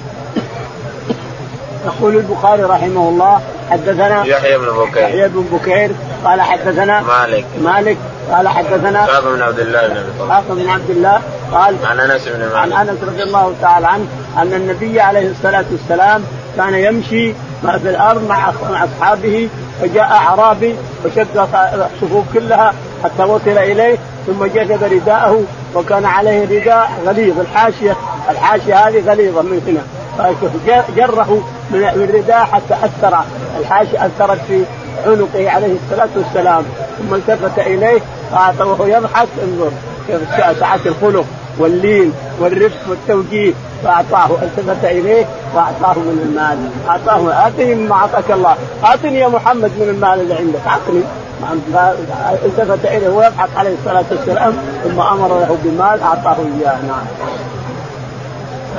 يقول 1.86 2.16
البخاري 2.16 2.64
رحمه 2.64 3.10
الله 3.10 3.42
حدثنا 3.72 4.26
يحيى 4.26 4.58
بن 4.58 4.66
بكير. 4.66 5.04
يحيى 5.04 5.28
بن 5.28 5.46
بكير. 5.52 5.92
قال 6.26 6.42
حدثنا 6.42 7.02
مالك. 7.02 7.46
مالك. 7.62 7.98
قال 8.32 8.48
حدثنا 8.48 9.06
اسحاق 9.06 9.24
بن 9.24 9.42
عبد 9.42 9.60
الله 9.60 9.88
بن 9.88 9.98
أبي 9.98 10.26
اسحاق 10.26 10.44
بن 10.50 10.70
عبد 10.70 10.90
الله 10.90 11.22
قال 11.52 11.76
عن 11.86 12.00
أنس 12.00 12.28
بن 12.28 12.40
مالك. 12.40 12.56
عن 12.56 12.90
أنس 12.90 13.04
رضي 13.04 13.24
الله 13.24 13.56
تعالى 13.62 13.88
عنه 13.88 14.06
أن 14.38 14.54
النبي 14.54 15.02
عليه 15.02 15.32
الصلاة 15.32 15.66
والسلام 15.72 16.24
كان 16.58 16.74
يمشي 16.74 17.34
في 17.62 17.90
الأرض 17.90 18.28
مع 18.28 18.52
مع 18.70 18.84
أصحابه 18.84 19.50
فجاء 19.82 20.04
أعرابي 20.04 20.76
وشد 21.06 21.48
الصفوف 21.94 22.26
كلها 22.34 22.74
حتى 23.04 23.24
وصل 23.24 23.58
إليه 23.58 23.98
ثم 24.28 24.46
جذب 24.46 24.84
رداءه 24.84 25.44
وكان 25.76 26.06
عليه 26.06 26.60
رداء 26.60 26.92
غليظ 27.06 27.40
الحاشية 27.40 27.96
الحاشية 28.30 28.88
هذه 28.88 29.10
غليظة 29.10 29.42
من 29.42 29.62
هنا. 29.68 29.82
جره 30.98 31.44
من 31.72 31.84
الرداء 31.84 32.46
حتى 32.46 32.74
أثر 32.74 33.18
الحاشية 33.60 34.06
أثرت 34.06 34.40
في 34.48 34.64
عنقه 35.06 35.52
عليه 35.52 35.76
الصلاة 35.86 36.10
والسلام. 36.16 36.64
ثم 37.00 37.16
التفت 37.16 37.60
إليه 37.60 38.00
وهو 38.60 38.86
يضحك 38.86 39.28
انظر 39.44 39.72
كيف 40.08 40.22
سعه 40.60 40.80
الخلق 40.86 41.26
واللين 41.60 42.14
والرفق 42.40 42.90
والتوجيه. 42.90 43.54
فأعطاه 43.84 44.30
التفت 44.42 44.86
إليه 44.86 45.26
واعطاه 45.56 45.94
من 46.00 46.26
المال. 46.30 46.70
أعطاه 46.90 47.48
اتني 47.48 47.76
مما 47.76 47.96
أعطاك 47.96 48.32
الله. 48.32 48.56
اتني 48.84 49.20
يا 49.20 49.28
محمد 49.28 49.72
من 49.80 49.90
المال 49.90 50.22
اللي 50.22 50.34
عندك. 50.34 50.60
أعطني. 50.68 51.04
التفت 52.46 52.86
إليه 52.86 53.10
ويضحك 53.10 53.50
عليه 53.58 53.76
الصلاة 53.80 54.06
والسلام 54.12 54.58
ثم 54.84 55.00
أمر 55.00 55.28
له 55.28 55.58
بمال 55.64 56.02
أعطاه 56.02 56.38
إياه. 56.60 56.78
نعم. 56.88 57.06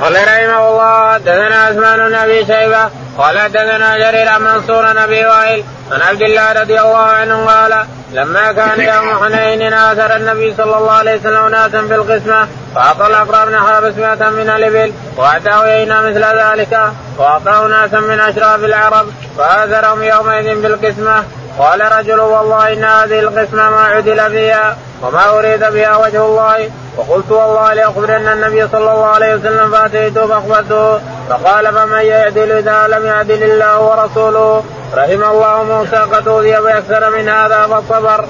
قال 0.01 0.13
رحمه 0.13 0.69
الله 0.69 1.13
حدثنا 1.13 1.55
عثمان 1.55 2.09
بن 2.09 2.15
أبي 2.15 2.45
شيبة 2.45 2.89
قال 3.17 3.39
حدثنا 3.39 3.97
جرير 3.97 4.29
عن 4.29 4.41
منصور 4.41 5.03
أبي 5.03 5.25
وائل 5.25 5.63
عن 5.91 6.01
عبد 6.01 6.21
الله 6.21 6.51
رضي 6.51 6.79
الله 6.79 6.97
عنه 6.97 7.45
قال 7.45 7.85
لما 8.13 8.51
كان 8.51 8.79
يوم 8.93 9.23
حنين 9.23 9.73
آثر 9.73 10.15
النبي 10.15 10.53
صلى 10.57 10.77
الله 10.77 10.91
عليه 10.91 11.19
وسلم 11.19 11.47
ناسا 11.47 11.87
في 11.87 11.95
القسمة 11.95 12.47
فاعطى 12.75 13.07
الاقرب 13.07 13.47
بن 13.47 13.59
حابس 13.59 13.93
مئة 13.97 14.29
من 14.29 14.49
الإبل 14.49 14.93
واعطاه 15.17 15.67
يينا 15.67 16.01
مثل 16.01 16.23
ذلك 16.23 16.91
وأعطاه 17.17 17.67
ناسا 17.67 17.99
من 17.99 18.19
أشراف 18.19 18.63
العرب 18.63 19.07
فآثرهم 19.37 20.03
يومئذ 20.03 20.61
بالقسمه 20.61 21.23
قال 21.59 21.91
رجل 21.99 22.19
والله 22.19 22.73
إن 22.73 22.83
هذه 22.83 23.19
القسمة 23.19 23.69
ما 23.69 23.81
عدل 23.81 24.31
فيها 24.31 24.77
وما 25.01 25.39
أريد 25.39 25.59
بها 25.59 25.97
وجه 25.97 26.25
الله. 26.25 26.69
وقلت 26.97 27.31
والله 27.31 27.73
لأخبرن 27.73 28.27
النبي 28.27 28.67
صلى 28.67 28.91
الله 28.91 29.05
عليه 29.05 29.35
وسلم 29.35 29.71
فاتيته 29.71 30.27
فأخبرته. 30.27 31.01
فقال 31.29 31.73
فمن 31.73 32.01
يعدل 32.01 32.51
إذا 32.51 32.87
لم 32.87 33.05
يعدل 33.05 33.43
الله 33.43 33.81
ورسوله؟ 33.81 34.63
رحم 34.93 35.23
الله 35.23 35.63
موسى 35.63 35.95
قد 35.95 36.27
أوذي 36.27 36.51
بأكثر 36.51 37.09
من 37.09 37.29
هذا 37.29 37.67
فصبر. 37.67 38.25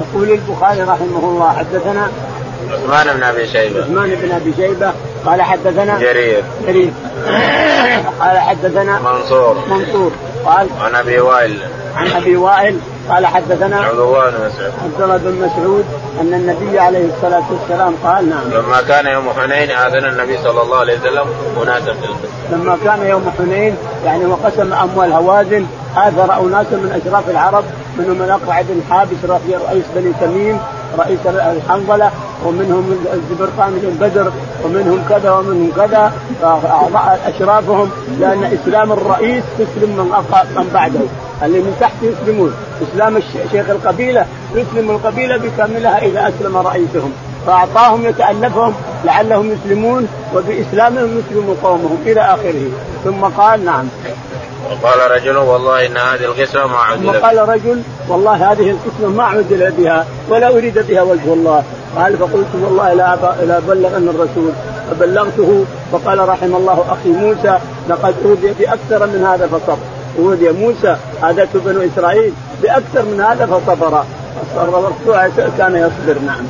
يقول 0.00 0.30
البخاري 0.30 0.82
رحمه 0.82 1.18
الله 1.18 1.56
حدثنا 1.58 2.10
عثمان 2.70 3.16
بن 3.16 3.22
أبي 3.22 3.46
شيبة. 3.46 3.80
عثمان 3.80 4.14
بن 4.14 4.32
أبي 4.32 4.54
شيبة. 4.56 4.92
قال 5.26 5.42
حدثنا 5.42 5.98
جرير. 5.98 6.44
جرير. 6.66 6.92
قال 8.20 8.38
حدثنا 8.38 8.98
منصور. 8.98 9.56
منصور. 9.68 10.12
قال 10.48 10.68
عن 10.80 10.94
أبي 10.94 11.20
وائل. 11.20 11.58
عن 11.96 12.06
أبي 12.06 12.36
وائل 12.36 12.78
قال 13.08 13.26
حدثنا 13.26 13.80
عبد 13.80 13.98
الله 13.98 14.30
بن 14.30 14.36
مسعود. 14.46 14.72
عبد 14.84 15.00
الله 15.00 15.16
بن 15.16 15.34
مسعود 15.34 15.84
أن 16.20 16.34
النبي 16.34 16.78
عليه 16.78 17.08
الصلاة 17.16 17.42
والسلام 17.50 17.94
قال 18.04 18.28
نعم. 18.28 18.50
لما 18.50 18.82
كان 18.88 19.06
يوم 19.06 19.30
حنين 19.30 19.70
آذن 19.70 20.04
النبي 20.04 20.38
صلى 20.38 20.62
الله 20.62 20.76
عليه 20.76 20.98
وسلم 20.98 21.26
أناسا 21.62 21.94
في 21.94 22.04
القسم 22.04 22.52
لما 22.52 22.78
كان 22.84 23.06
يوم 23.06 23.32
حنين 23.38 23.76
يعني 24.04 24.26
وقسم 24.26 24.72
أموال 24.72 25.12
هوازن 25.12 25.66
اثر 25.96 26.46
اناسا 26.46 26.76
من 26.76 27.00
أشراف 27.02 27.30
العرب 27.30 27.64
منهم 27.98 28.18
من 28.18 28.30
أقرع 28.30 28.62
بن 28.62 28.82
حابس 28.90 29.42
رئيس 29.68 29.84
بني 29.96 30.12
تميم 30.20 30.60
رئيس 30.98 31.20
الحنظلة 31.26 32.10
ومنهم 32.44 33.06
الزبرقان 33.12 33.78
بن 33.82 34.06
بدر 34.06 34.32
ومنهم 34.64 35.04
كذا 35.08 35.30
ومنهم 35.30 35.72
كذا 35.76 36.12
أشرافهم 37.26 37.90
لأن 38.20 38.44
إسلام 38.44 38.92
الرئيس 38.92 39.44
تسلم 39.58 39.90
من 39.96 40.04
من 40.56 40.70
بعده. 40.74 41.00
اللي 41.42 41.58
من 41.58 41.76
تحت 41.80 41.94
يسلمون. 42.02 42.54
إسلام 42.82 43.20
شيخ 43.52 43.70
القبيلة 43.70 44.26
يسلم 44.54 44.90
القبيلة 44.90 45.36
بكاملها 45.36 45.98
إذا 45.98 46.28
أسلم 46.28 46.56
رئيسهم. 46.56 47.12
فأعطاهم 47.46 48.04
يتألفهم 48.04 48.74
لعلهم 49.04 49.52
يسلمون 49.52 50.08
وبإسلامهم 50.34 51.18
يسلم 51.18 51.56
قومهم 51.62 51.98
إلى 52.06 52.20
آخره. 52.20 52.70
ثم 53.04 53.24
قال 53.24 53.64
نعم. 53.64 53.88
وقال 54.70 55.10
رجل 55.10 55.36
والله 55.36 55.86
إن 55.86 55.96
هذه 55.96 56.24
القسمه 56.24 56.66
ما 56.66 56.78
عدل 56.78 57.06
وقال 57.06 57.48
رجل 57.48 57.82
والله 58.08 58.52
هذه 58.52 58.70
القسمه 58.70 59.08
ما 59.08 59.24
عدل 59.24 59.70
بها 59.70 60.06
ولا 60.28 60.48
أريد 60.48 60.78
بها 60.78 61.02
وجه 61.02 61.32
الله. 61.32 61.62
قال 61.96 62.16
فقلت 62.16 62.46
والله 62.54 62.92
لا 62.92 63.16
لا 63.44 63.58
بلغن 63.58 64.08
الرسول 64.08 64.52
فبلغته 64.90 65.64
فقال 65.92 66.28
رحم 66.28 66.56
الله 66.56 66.84
أخي 66.88 67.08
موسى 67.08 67.58
لقد 67.88 68.14
أوذي 68.24 68.54
باكثر 68.58 69.06
من 69.06 69.24
هذا 69.24 69.46
فصبر. 69.46 69.78
أوذي 70.18 70.52
موسى 70.52 70.96
هذا 71.22 71.48
بنو 71.54 71.80
إسرائيل 71.80 72.32
باكثر 72.62 73.02
من 73.02 73.20
هذا 73.20 73.46
فصبر. 73.46 74.04
كان 75.58 75.76
يصبر 75.76 76.18
نعم. 76.26 76.46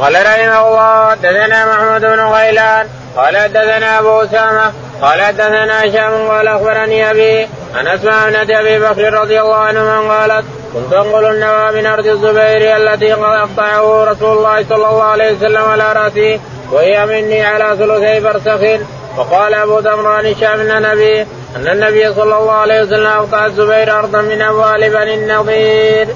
قال 0.00 0.14
رحمه 0.14 0.68
الله 0.68 1.10
حدثنا 1.10 1.66
محمود 1.66 2.00
بن 2.00 2.20
غيلان 2.20 2.86
قال 3.16 3.36
حدثنا 3.36 3.98
أبو 3.98 4.20
أسامة 4.20 4.72
قال 5.02 5.22
حدثنا 5.22 5.84
هشام 5.84 6.28
قال 6.28 6.48
أخبرني 6.48 7.10
أبي 7.10 7.48
عن 7.74 7.86
أسماء 7.86 8.30
بنت 8.30 8.50
أبي 8.50 8.78
بكر 8.78 9.12
رضي 9.12 9.40
الله 9.40 9.56
عنه 9.56 10.08
قالت 10.08 10.44
كنت 10.74 10.92
أنقل 10.92 11.24
النوى 11.24 11.72
من 11.72 11.86
أرض 11.86 12.06
الزبير 12.06 12.76
التي 12.76 13.12
قطعه 13.12 14.04
رسول 14.04 14.38
الله 14.38 14.64
صلى 14.68 14.76
الله 14.76 15.02
عليه 15.02 15.32
وسلم 15.32 15.62
على 15.62 15.92
رأسي 15.92 16.40
وهي 16.72 17.06
مني 17.06 17.44
على 17.44 17.76
ثلثي 17.78 18.20
برسخ 18.20 18.86
وقال 19.16 19.54
أبو 19.54 19.80
دمران 19.80 20.26
الشام 20.26 20.58
بن 20.58 20.82
نبي 20.82 21.20
أن 21.56 21.68
النبي 21.68 22.14
صلى 22.14 22.38
الله 22.38 22.52
عليه 22.52 22.82
وسلم 22.82 23.06
أوقع 23.06 23.46
الزبير 23.46 23.98
أرضا 23.98 24.20
من 24.20 24.42
اموال 24.42 24.90
بني 24.90 25.14
النضير. 25.14 26.08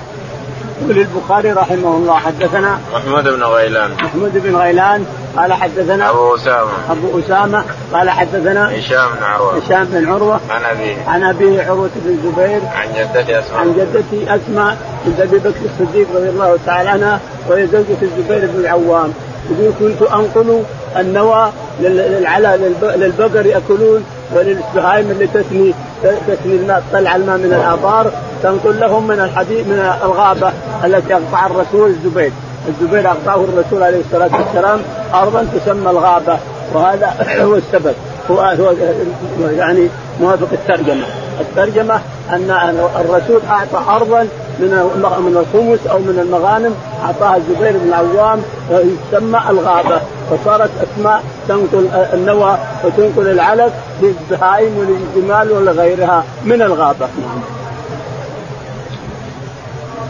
يقول 0.83 0.99
البخاري 0.99 1.53
رحمه 1.53 1.97
الله 1.97 2.19
حدثنا 2.19 2.81
محمود 2.93 3.25
بن 3.25 3.43
غيلان 3.43 3.91
محمود 4.03 4.33
بن 4.35 4.57
غيلان 4.57 5.07
قال 5.37 5.53
حدثنا 5.53 6.11
أبو 6.11 6.35
أسامة. 6.35 6.71
أبو 6.91 7.19
أسامة 7.19 7.65
قال 7.93 8.11
حدثنا 8.11 8.79
هشام 8.79 9.09
بن 9.19 9.23
عروة. 9.23 9.59
هشام 9.59 9.85
بن 9.85 10.09
عروة. 10.09 10.41
عن 10.51 10.65
أبيه. 10.65 10.97
عن 11.09 11.23
أبيه 11.23 11.63
عروة 11.63 11.91
بن 11.97 12.11
الزبير. 12.11 12.61
عن 12.75 12.89
جدتي 12.97 13.39
أسماء. 13.39 13.61
عن 13.61 13.73
جدتي 13.73 14.35
أسماء 14.35 14.77
بنت 15.07 15.21
أبي 15.21 15.39
بكر 15.39 15.61
الصديق 15.65 16.07
رضي 16.15 16.29
الله 16.29 16.59
تعالى 16.67 16.89
عنها 16.89 17.21
وهي 17.49 17.67
زوجة 17.67 18.03
الزبير 18.03 18.51
بن 18.55 18.61
العوام. 18.61 19.13
يقول 19.51 19.73
كنت 19.81 20.03
أنقل 20.03 20.63
النوى 20.97 21.53
للعلى 21.81 22.75
للبقر 22.83 23.47
يأكلون 23.47 24.05
وللبهائم 24.35 25.11
اللي 25.11 25.27
تثني 25.27 25.75
تثني 26.03 26.57
الماء 26.57 26.83
تطلع 26.91 27.17
الماء 27.17 27.37
من 27.37 27.53
الآبار 27.53 28.13
تنقل 28.43 28.81
لهم 28.81 29.07
من 29.07 29.21
الحديد 29.21 29.69
من 29.69 29.95
الغابة 30.05 30.53
التي 30.85 31.15
أقطع 31.15 31.47
الرسول 31.47 31.91
الزبير. 31.91 32.33
الزبير 32.69 33.07
أعطاه 33.07 33.45
الرسول 33.45 33.83
عليه 33.83 34.01
الصلاة 34.01 34.31
والسلام 34.39 34.81
ارضا 35.15 35.47
تسمى 35.55 35.91
الغابة 35.91 36.39
وهذا 36.75 37.15
هو 37.47 37.55
السبب 37.55 37.95
هو 38.31 38.41
هو 38.41 38.73
يعني 39.51 39.89
موافق 40.21 40.49
الترجمة 40.53 41.05
الترجمة 41.41 42.01
أن 42.31 42.51
الرسول 43.01 43.41
أعطى 43.51 43.97
ارضا 43.97 44.29
من 44.59 44.71
من 44.99 45.37
الخمس 45.37 45.87
أو 45.87 45.99
من 45.99 46.19
المغانم 46.23 46.75
أعطاها 47.05 47.37
الزبير 47.37 47.73
بن 47.79 47.89
العوام 47.89 48.43
يسمى 48.71 49.41
الغابة 49.51 50.01
فصارت 50.31 50.71
أسماء 50.83 51.23
تنقل 51.49 51.89
النوى 52.15 52.59
وتنقل 52.85 53.31
العلف 53.31 53.73
للبهائم 54.03 54.79
وللجمال 54.79 55.53
ولغيرها 55.53 56.25
من 56.45 56.63
الغابة 56.63 57.07
نعم. 57.07 57.60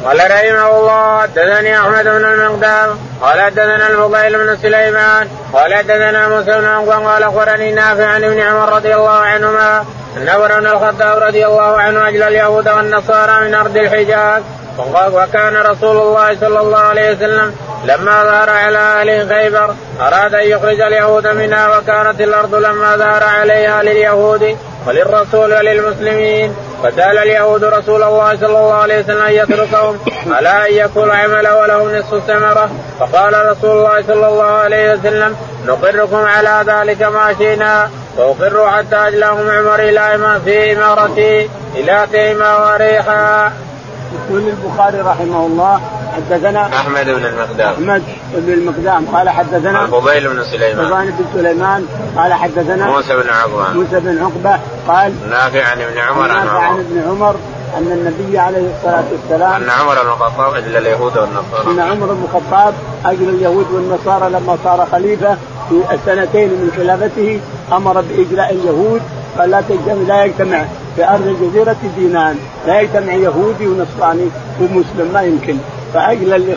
قال 0.04 0.18
رحمه 0.18 0.78
الله 0.78 1.20
حدثني 1.22 1.78
أحمد 1.78 2.04
بن 2.04 2.24
المقدام 2.24 2.98
قال 3.22 3.40
حدثنا 3.40 3.88
الفضيل 3.88 4.38
بن 4.38 4.56
سليمان 4.62 5.28
قال 5.52 5.74
حدثنا 5.74 6.28
موسى 6.28 6.60
بن 6.60 6.64
عقبة 6.64 6.94
قال 6.94 7.22
أخبرني 7.22 7.72
نافع 7.72 8.06
عن 8.06 8.24
ابن 8.24 8.40
عمر 8.40 8.72
رضي 8.72 8.94
الله 8.94 9.18
عنهما 9.18 9.84
أن 10.16 10.28
عمر 10.28 10.60
بن 10.60 10.66
الخطاب 10.66 11.18
رضي 11.18 11.46
الله 11.46 11.80
عنه 11.80 12.08
أجل 12.08 12.22
اليهود 12.22 12.68
والنصارى 12.68 13.48
من 13.48 13.54
أرض 13.54 13.76
الحجاز 13.76 14.42
وكان 15.12 15.56
رسول 15.56 15.96
الله 15.96 16.36
صلى 16.40 16.60
الله 16.60 16.78
عليه 16.78 17.12
وسلم 17.12 17.54
لما 17.84 18.24
ظهر 18.24 18.50
على 18.50 18.78
أهل 18.78 19.28
خيبر 19.28 19.74
أراد 20.00 20.34
أن 20.34 20.48
يخرج 20.48 20.80
اليهود 20.80 21.26
منها 21.26 21.78
وكانت 21.78 22.20
الأرض 22.20 22.54
لما 22.54 22.96
ظهر 22.96 23.24
عليها 23.24 23.82
لليهود 23.82 24.56
وللرسول 24.86 25.54
وللمسلمين. 25.54 26.56
فسأل 26.82 27.18
اليهود 27.18 27.64
رسول 27.64 28.02
الله 28.02 28.36
صلى 28.36 28.46
الله 28.46 28.74
عليه 28.74 29.00
وسلم 29.00 29.22
أن 29.22 29.32
يتركهم 29.32 29.98
على 30.30 30.48
أن 30.48 30.74
يكون 30.74 31.10
عمله 31.10 31.58
ولهم 31.58 31.96
نصف 31.96 32.14
الثمره 32.14 32.70
فقال 33.00 33.50
رسول 33.50 33.70
الله 33.70 34.02
صلى 34.06 34.28
الله 34.28 34.44
عليه 34.44 34.94
وسلم 34.94 35.36
نقركم 35.66 36.16
على 36.16 36.64
ذلك 36.66 37.02
ما 37.02 37.34
شئنا 37.38 37.90
واقر 38.16 38.70
حتى 38.70 38.96
أجلاهم 38.96 39.50
عمر 39.50 39.78
إلى 39.78 40.40
في 40.44 40.72
امارتي 40.72 41.50
إلى 41.74 42.06
تيمة 42.12 42.56
وريحا. 42.66 43.52
يقول 44.12 44.42
البخاري 44.48 45.00
رحمه 45.00 45.46
الله 45.46 45.80
حدثنا 46.30 46.66
أحمد 46.66 47.04
بن 47.04 47.26
المقدام. 47.26 47.72
أحمد 47.72 48.02
بن 48.34 48.52
المقدام. 48.52 49.06
قال 49.06 49.28
حدثنا 49.28 49.84
الفضيل 49.84 50.28
بن 50.28 50.44
سليمان. 50.44 50.86
الفضيل 50.86 51.12
بن 51.12 51.24
سليمان. 51.34 51.86
قال 52.16 52.32
حدثنا 52.32 52.86
موسى 52.86 53.16
بن 53.16 53.28
عقبة. 53.28 53.72
موسى 53.72 54.00
بن 54.00 54.18
عقبة 54.18 54.60
قال 54.88 55.12
نافع 55.30 55.64
عن 55.64 55.80
ابن 55.80 55.98
عمر 55.98 56.26
نافع 56.26 56.58
عن 56.58 56.78
ابن 56.78 57.02
عمر 57.08 57.36
أن 57.78 57.92
النبي 57.92 58.38
عليه 58.38 58.70
الصلاة 58.76 59.04
والسلام 59.12 59.62
أن 59.62 59.70
عمر 59.70 60.02
بن 60.02 60.08
الخطاب 60.08 60.54
أجل 60.54 60.76
اليهود 60.76 61.16
والنصارى. 61.16 61.70
أن 61.70 61.80
عمر 61.80 62.06
بن 62.06 62.24
الخطاب 62.24 62.74
أجل 63.04 63.28
اليهود 63.28 63.66
والنصارى 63.72 64.30
لما 64.30 64.58
صار 64.64 64.86
خليفة 64.92 65.36
في 65.68 65.94
السنتين 65.94 66.48
من 66.48 66.72
خلافته 66.76 67.40
أمر 67.72 68.00
باجلاء 68.00 68.52
اليهود 68.52 69.02
فلا 69.38 69.60
تجتمع 69.60 70.02
لا 70.08 70.24
يجتمع 70.24 70.64
في 70.96 71.08
أرض 71.08 71.26
الجزيرة 71.26 71.76
دينان 71.96 72.38
لا 72.66 72.80
يجتمع 72.80 73.12
يهودي 73.12 73.66
ونصراني 73.66 74.28
ومسلم 74.60 75.10
ما 75.12 75.22
يمكن. 75.22 75.58
فاجلى 75.94 76.36
اللي 76.36 76.56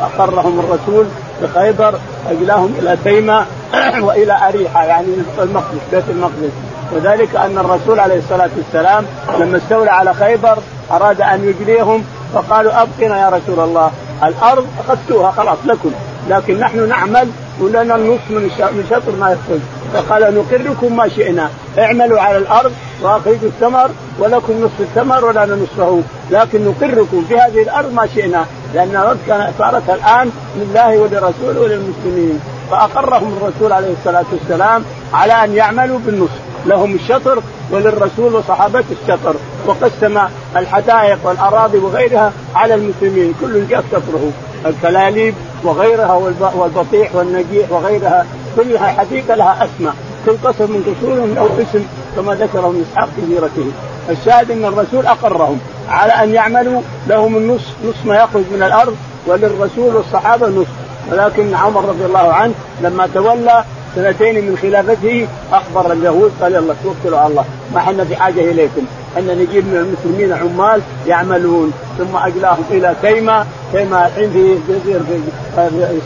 أقرهم 0.00 0.60
الرسول 0.60 1.06
بخيبر 1.42 1.94
اجلاهم 2.30 2.74
إلى 2.78 2.96
تيمة 3.04 3.46
وإلى 4.06 4.48
أريحة 4.48 4.84
يعني 4.84 5.06
المقدس 5.38 5.80
بيت 5.92 6.04
المقدس. 6.10 6.52
وذلك 6.92 7.36
أن 7.36 7.58
الرسول 7.58 8.00
عليه 8.00 8.18
الصلاة 8.18 8.50
والسلام 8.56 9.04
لما 9.38 9.56
استولى 9.56 9.90
على 9.90 10.14
خيبر 10.14 10.58
أراد 10.90 11.20
أن 11.20 11.44
يجليهم 11.44 12.04
فقالوا 12.34 12.82
أبقنا 12.82 13.20
يا 13.20 13.28
رسول 13.28 13.60
الله 13.64 13.90
الأرض 14.24 14.66
أخذتوها 14.80 15.30
خلاص 15.30 15.58
لكم 15.64 15.90
لكن 16.28 16.58
نحن 16.58 16.88
نعمل 16.88 17.28
ولنا 17.60 17.96
النصف 17.96 18.30
من 18.30 18.84
شطر 18.90 19.12
ما 19.20 19.30
يخرج. 19.30 19.60
فقال 19.94 20.34
نقركم 20.34 20.96
ما 20.96 21.08
شئنا. 21.08 21.50
اعملوا 21.78 22.20
على 22.20 22.38
الأرض 22.38 22.72
وأخرجوا 23.02 23.48
الثمر 23.48 23.90
ولكم 24.18 24.52
نصف 24.52 24.80
الثمر 24.80 25.24
ولنا 25.24 25.56
نصفه. 25.56 26.02
لكن 26.30 26.64
نقركم 26.64 27.24
في 27.28 27.34
هذه 27.34 27.62
الأرض 27.62 27.92
ما 27.94 28.06
شئنا. 28.14 28.44
لأن 28.74 28.90
الأرض 28.90 29.18
صارت 29.58 29.90
الآن 29.90 30.30
لله 30.56 30.98
ولرسوله 30.98 31.60
وللمسلمين. 31.60 32.40
فأقرهم 32.70 33.36
الرسول 33.36 33.72
عليه 33.72 33.92
الصلاة 33.98 34.24
والسلام 34.32 34.84
على 35.12 35.32
أن 35.32 35.54
يعملوا 35.54 35.98
بالنصف. 36.06 36.40
لهم 36.66 36.94
الشطر 36.94 37.42
وللرسول 37.70 38.34
وصحابته 38.34 38.94
الشطر. 39.02 39.34
وقسم 39.66 40.20
الحدائق 40.56 41.18
والأراضي 41.24 41.78
وغيرها 41.78 42.32
على 42.54 42.74
المسلمين. 42.74 43.34
كل 43.40 43.68
جاء 43.68 43.84
شطره 43.92 44.30
الكلاليب 44.66 45.34
وغيرها 45.64 46.14
والبطيح 46.54 47.14
والنجيح 47.14 47.72
وغيرها 47.72 48.26
كلها 48.56 48.88
حديقه 48.88 49.34
لها 49.34 49.64
أسماء 49.64 49.94
كل 50.26 50.32
قصر 50.44 50.66
من 50.66 50.82
قصورهم 50.82 51.34
له 51.34 51.62
اسم 51.62 51.84
كما 52.16 52.34
ذكره 52.34 52.74
إسحاق 52.82 53.08
في 53.16 53.22
سيرته. 53.28 53.70
الشاهد 54.10 54.50
أن 54.50 54.64
الرسول 54.64 55.06
أقرهم 55.06 55.58
على 55.88 56.12
أن 56.12 56.34
يعملوا 56.34 56.80
لهم 57.08 57.36
النصف 57.36 57.74
نصف 57.84 58.06
ما 58.06 58.16
يخرج 58.16 58.42
من 58.52 58.62
الأرض 58.62 58.96
وللرسول 59.26 59.96
والصحابة 59.96 60.48
نصف 60.48 60.68
ولكن 61.12 61.54
عمر 61.54 61.84
رضي 61.84 62.04
الله 62.04 62.32
عنه 62.32 62.54
لما 62.82 63.08
تولى 63.14 63.64
سنتين 63.94 64.34
من 64.34 64.58
خلافته 64.62 65.26
أخبر 65.52 65.92
اليهود 65.92 66.32
قال 66.42 66.54
يلا 66.54 66.74
توكلوا 66.84 67.18
على 67.18 67.30
الله. 67.30 67.44
ما 67.74 67.78
إحنا 67.78 68.04
في 68.04 68.16
حاجة 68.16 68.40
إليكم. 68.40 68.82
ان 69.18 69.26
نجيب 69.26 69.64
من 69.66 69.76
المسلمين 69.76 70.32
عمال 70.32 70.80
يعملون. 71.06 71.72
ثم 71.98 72.16
أجلاهم 72.16 72.64
إلى 72.70 72.94
تيماء 73.02 73.44
تيماء 73.72 74.06
الحين 74.06 74.30
في 74.30 74.58
جزيرة 74.68 75.04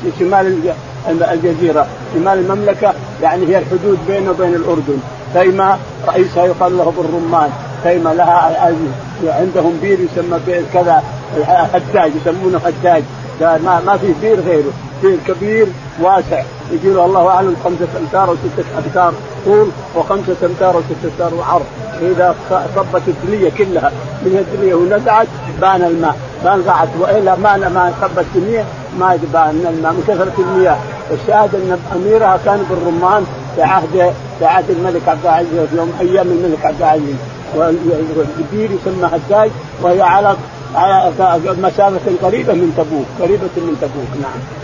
في 0.02 0.10
شمال 0.18 0.58
الجزيرة. 1.08 1.86
شمال 2.14 2.38
المملكة 2.38 2.94
يعني 3.22 3.46
هي 3.46 3.58
الحدود 3.58 3.98
بينه 4.08 4.30
وبين 4.30 4.54
الأردن. 4.54 4.98
تيماء 5.34 5.78
رئيسها 6.08 6.44
يقال 6.44 6.78
له 6.78 6.92
ابن 6.96 7.14
رمان. 7.14 7.50
تيماء 7.84 8.14
لها 8.14 8.72
عندهم 9.24 9.78
بير 9.82 9.98
يسمى 10.00 10.38
بير 10.46 10.62
كذا 10.74 11.02
هداج 11.46 12.12
يسمونه 12.16 12.58
هداج. 12.58 13.02
ما 13.40 13.80
ما 13.86 13.96
في 13.96 14.14
بير 14.22 14.40
غيره. 14.40 14.72
بير 15.02 15.18
كبير 15.28 15.66
واسع. 16.00 16.42
يجيله 16.72 17.04
الله 17.04 17.28
أعلم 17.28 17.56
خمسة 17.64 17.88
أمتار 18.00 18.28
أو 18.28 18.34
سته 18.34 18.64
أمتار 18.78 19.12
طول 19.44 19.68
وخمسة 19.96 20.36
أمتار 20.42 20.74
أو 20.74 20.80
سته 20.80 21.08
أمتار 21.08 21.44
عرض 21.48 21.64
إذا 22.02 22.34
صبت 22.76 23.02
الدنيا 23.08 23.50
كلها 23.50 23.92
من 24.22 24.44
الدنيا 24.46 24.74
ونزعت 24.74 25.26
بان 25.60 25.82
الماء. 25.82 26.16
ما 26.44 26.56
نزعت 26.56 26.88
وإلا 27.00 27.34
ما 27.36 27.56
ما 27.56 27.92
صبت 28.02 28.24
الدنيا 28.34 28.64
ما 28.98 29.18
بان 29.32 29.66
الماء. 29.76 29.92
من 29.92 30.04
كثره 30.08 30.32
المياه. 30.38 30.76
الشاهد 31.10 31.54
أن 31.54 31.78
أميرها 31.96 32.38
كان 32.44 32.66
بالرمان 32.70 33.26
في 33.56 33.62
عهد 33.62 34.12
في 34.38 34.44
عهد 34.44 34.70
الملك 34.70 35.08
عبد 35.08 35.24
العزيز 35.24 35.68
يوم 35.76 35.92
أيام 36.00 36.26
الملك 36.26 36.66
عبد 36.66 36.80
العزيز. 36.80 37.16
والبير 37.56 38.70
يسمى 38.70 39.08
حجاج 39.08 39.50
وهي 39.82 40.02
على 40.02 40.36
على 40.74 41.12
مسافة 41.62 42.12
قريبة 42.22 42.52
من 42.52 42.74
تبوك 42.76 43.06
قريبة 43.20 43.54
من 43.56 43.76
تبوك. 43.82 44.22
نعم. 44.22 44.63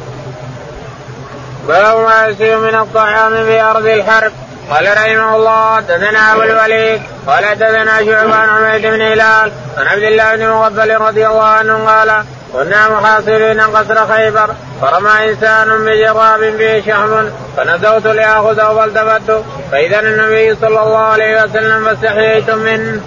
باب 1.70 1.98
ما 1.98 2.26
يصير 2.26 2.58
من 2.58 2.74
الطعام 2.74 3.44
في 3.44 3.60
أرض 3.62 3.86
الحرب 3.86 4.32
قال 4.70 4.96
رحمه 4.96 5.36
الله 5.36 5.76
حدثنا 5.76 6.32
أبو 6.32 6.42
الوليد 6.42 7.02
قال 7.26 7.44
حدثنا 7.44 8.04
شعبان 8.04 8.48
عن 8.48 8.78
بن 8.78 9.02
هلال 9.02 9.52
عن 9.78 9.86
عبد 9.86 10.02
الله 10.02 10.36
بن 10.36 10.48
مغفل 10.48 10.96
رضي 10.96 11.26
الله 11.26 11.44
عنه 11.44 11.86
قال 11.86 12.24
كنا 12.52 12.88
محاصرين 12.88 13.60
قصر 13.60 14.06
خيبر 14.06 14.50
فرمى 14.80 15.30
إنسان 15.30 15.84
بجراب 15.84 16.40
به 16.40 16.82
شحم 16.86 17.24
فنزوت 17.56 18.06
لآخذه 18.06 18.74
فالتفت 18.74 19.44
فإذا 19.72 20.00
النبي 20.00 20.54
صلى 20.54 20.82
الله 20.82 20.98
عليه 20.98 21.44
وسلم 21.44 21.84
فاستحييت 21.84 22.50
منه. 22.50 23.00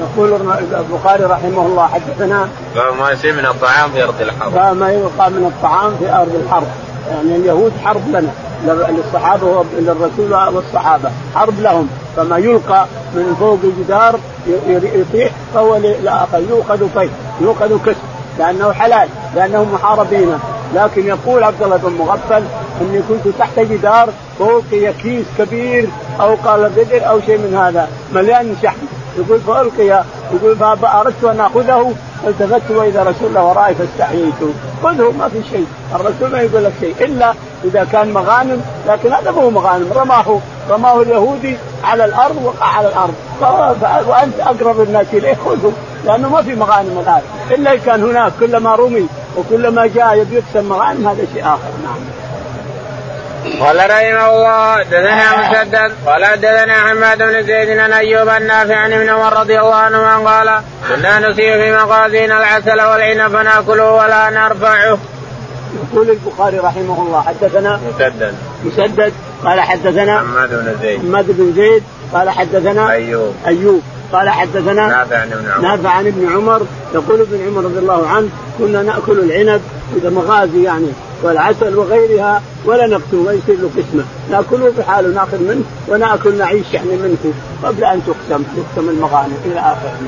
يقول 0.00 0.58
البخاري 0.72 1.24
رحمه 1.24 1.66
الله 1.66 1.88
حدثنا 1.88 2.48
باب 2.74 2.96
ما 2.96 3.10
يصير 3.10 3.32
من 3.32 3.46
الطعام 3.46 3.92
في 3.92 4.02
أرض 4.02 4.20
الحرب. 4.20 4.54
باب 4.54 4.76
ما 4.76 4.92
يلقى 4.92 5.30
من 5.30 5.52
الطعام 5.56 5.96
في 5.98 6.12
أرض 6.12 6.42
الحرب، 6.44 6.66
يعني 7.08 7.36
اليهود 7.36 7.72
حرب 7.84 8.08
لنا 8.08 8.30
للصحابة 8.64 9.64
للرسول 9.78 10.34
والصحابة 10.54 11.10
حرب 11.34 11.60
لهم. 11.60 11.88
فما 12.16 12.38
يلقى 12.38 12.86
من 13.14 13.36
فوق 13.40 13.58
الجدار 13.64 14.18
يطيح 14.94 15.32
فهو 15.54 15.76
لاخر 15.76 16.40
يؤخذ 16.50 16.88
فيه 16.88 17.08
يؤخذ 17.40 17.84
كسب 17.86 17.96
لأنه 18.38 18.72
حلال 18.72 19.08
لأنهم 19.36 19.74
محاربين. 19.74 20.38
لكن 20.74 21.06
يقول 21.06 21.44
عبد 21.44 21.62
الله 21.62 21.76
بن 21.76 21.92
مغفل 21.92 22.42
إني 22.80 23.00
كنت 23.08 23.34
تحت 23.38 23.58
جدار 23.60 24.08
فوقي 24.38 24.92
كيس 25.02 25.26
كبير 25.38 25.88
أو 26.20 26.34
قال 26.44 26.70
بدر 26.76 27.08
أو 27.08 27.20
شيء 27.20 27.38
من 27.38 27.56
هذا 27.56 27.88
مليان 28.14 28.56
شحم. 28.62 28.76
يقول 29.18 29.40
فألقي 29.40 30.04
يقول 30.32 30.56
فأردت 30.56 31.24
أن 31.24 31.40
أخذه 31.40 31.92
التفت 32.26 32.70
وإذا 32.70 33.02
رسول 33.02 33.28
الله 33.28 33.44
ورائي 33.44 33.74
فاستحييت 33.74 34.34
خذه 34.82 35.12
ما 35.18 35.28
في 35.28 35.42
شيء. 35.50 35.66
الرسول 35.94 36.30
ما 36.32 36.40
يقول 36.40 36.64
لك 36.64 36.72
شيء. 36.80 36.94
إلا 37.00 37.34
إذا 37.64 37.84
كان 37.92 38.12
مغانم 38.12 38.60
لكن 38.88 39.12
هذا 39.12 39.30
مو 39.30 39.50
مغانم. 39.50 39.92
رماه 39.92 40.40
رماه 40.70 41.02
اليهودي 41.02 41.56
على 41.84 42.04
الأرض 42.04 42.36
وقع 42.44 42.66
على 42.66 42.88
الأرض. 42.88 43.14
وأنت 44.08 44.40
أقرب 44.40 44.80
الناس 44.80 45.06
إليه 45.12 45.34
خذه. 45.44 45.72
لأنه 46.04 46.28
ما 46.28 46.42
في 46.42 46.54
مغانم 46.54 46.98
الآن. 46.98 47.22
إلا 47.50 47.76
كان 47.76 48.02
هناك 48.02 48.32
كلما 48.40 48.74
رمي 48.74 49.06
وكلما 49.36 49.86
جاء 49.86 50.16
يبي 50.16 50.34
يقسم 50.36 50.68
مغانم 50.68 51.08
هذا 51.08 51.24
شيء 51.34 51.42
آخر. 51.42 51.72
نعم. 51.84 52.00
قال 53.60 53.76
رحمه 53.76 54.30
الله 54.30 54.78
حدثنا 54.78 55.36
مسدد 55.36 55.92
قال 56.06 56.24
حدثنا 56.24 56.74
حماد 56.74 57.18
بن 57.18 57.42
زيد 57.42 57.78
عن 57.78 57.92
أيوب 57.92 58.28
النافع 58.28 58.76
عن 58.76 58.92
ابن 58.92 59.08
عمر 59.08 59.40
رضي 59.40 59.60
الله 59.60 59.74
عنهما 59.74 60.16
قال 60.16 60.60
كنا 60.88 61.18
نسيء 61.18 61.52
في 61.52 61.72
مغازينا 61.72 62.38
العسل 62.38 62.80
والعنب 62.80 63.32
فنأكله 63.32 63.92
ولا 63.92 64.30
نرفعه. 64.30 64.98
يقول 65.74 66.10
البخاري 66.10 66.58
رحمه 66.58 67.02
الله 67.06 67.22
حدثنا 67.22 67.80
مسدد. 67.88 68.34
مسدد 68.64 69.12
قال 69.44 69.60
حدثنا 69.60 70.18
حماد 70.18 70.50
بن 70.50 70.76
زيد. 70.82 71.00
حماد 71.00 71.26
بن 71.28 71.52
زيد 71.56 71.82
قال 72.12 72.30
حدثنا 72.30 72.90
أيوب. 72.90 73.34
أيوب 73.46 73.82
قال 74.12 74.28
حدثنا 74.30 74.86
نافع 74.86 75.16
عن 75.16 75.32
ابن 75.32 75.50
عمر. 75.50 75.68
نافع 75.68 75.90
عن 75.90 76.06
ابن 76.06 76.32
عمر 76.34 76.66
يقول 76.94 77.20
ابن 77.20 77.46
عمر 77.46 77.64
رضي 77.64 77.78
الله 77.78 78.08
عنه 78.08 78.28
كنا 78.58 78.82
نأكل 78.82 79.18
العنب 79.18 79.60
إذا 79.96 80.10
مغازي 80.10 80.62
يعني. 80.62 80.92
والعسل 81.24 81.76
وغيرها 81.76 82.42
ولا 82.64 82.86
نقتل 82.86 83.16
ما 83.16 83.32
يصير 83.32 83.56
له 83.56 83.70
قسمة. 83.76 84.04
نأكله 84.30 84.72
بحاله 84.78 85.08
ناخذ 85.08 85.38
منه 85.38 85.64
ونأكل 85.88 86.38
نعيش 86.38 86.66
يعني 86.72 86.96
منه 86.96 87.34
قبل 87.62 87.84
أن 87.84 88.02
تقسم 88.06 88.42
تقسم 88.42 88.88
المغانم 88.88 89.38
إلى 89.44 89.60
اخره 89.60 89.98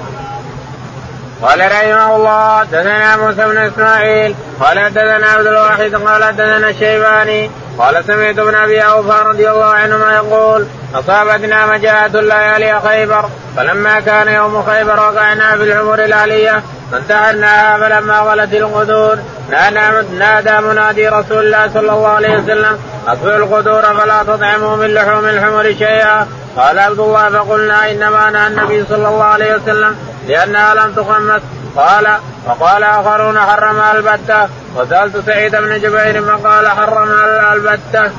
قال 1.42 1.61
رحمه 1.61 2.16
الله 2.16 2.64
دثنا 2.64 3.16
موسى 3.16 3.44
بن 3.46 3.59
إسماعيل 3.59 4.35
قال 4.61 4.90
دثنا 4.90 5.26
عبد 5.26 5.46
الواحد 5.46 5.94
قال 5.94 6.37
دثنا 6.37 6.70
الشيباني 6.70 7.50
قال 7.79 8.05
سمعت 8.05 8.39
ابن 8.39 8.55
أبي 8.55 8.81
أوفى 8.81 9.23
رضي 9.25 9.51
الله 9.51 9.65
عنهما 9.65 10.15
يقول 10.15 10.67
أصابتنا 10.95 11.67
مجاعة 11.67 12.07
الليالي 12.07 12.81
خيبر 12.81 13.25
فلما 13.57 14.01
كان 14.01 14.29
يوم 14.29 14.62
خيبر 14.62 14.97
وقعنا 14.97 15.57
في 15.57 15.62
العمر 15.62 16.05
الآلية 16.05 16.62
فانتهرناها 16.93 17.79
فلما 17.79 18.19
غلت 18.19 18.55
القدور 18.55 19.19
نادى 20.19 20.61
منادي 20.61 21.09
رسول 21.09 21.47
الله 21.47 21.71
صلى 21.75 21.93
الله 21.93 22.09
عليه 22.09 22.39
وسلم 22.39 22.79
اطفئوا 23.09 23.37
القدور 23.37 23.83
فلا 23.83 24.23
تطعموا 24.23 24.77
من 24.77 24.95
لحوم 24.95 25.25
الحمر 25.25 25.75
شيئا. 25.79 26.27
قال 26.57 26.79
عبد 26.79 26.99
الله 26.99 27.31
فقلنا 27.31 27.91
إنما 27.91 28.31
نهى 28.31 28.47
النبي 28.47 28.85
صلى 28.89 29.09
الله 29.09 29.25
عليه 29.25 29.55
وسلم 29.55 29.97
لأنها 30.29 30.75
لم 30.75 30.93
تخمس. 30.93 31.43
قال 31.77 32.07
وقال 32.47 32.83
آخرون 32.83 33.39
حرمها 33.39 33.93
البته 33.93 34.49
وسألت 34.77 35.17
سعيد 35.27 35.57
بن 35.57 35.79
جبير 35.81 36.23
فقال 36.23 36.69
حرمها 36.69 37.55
البتة. 37.55 38.11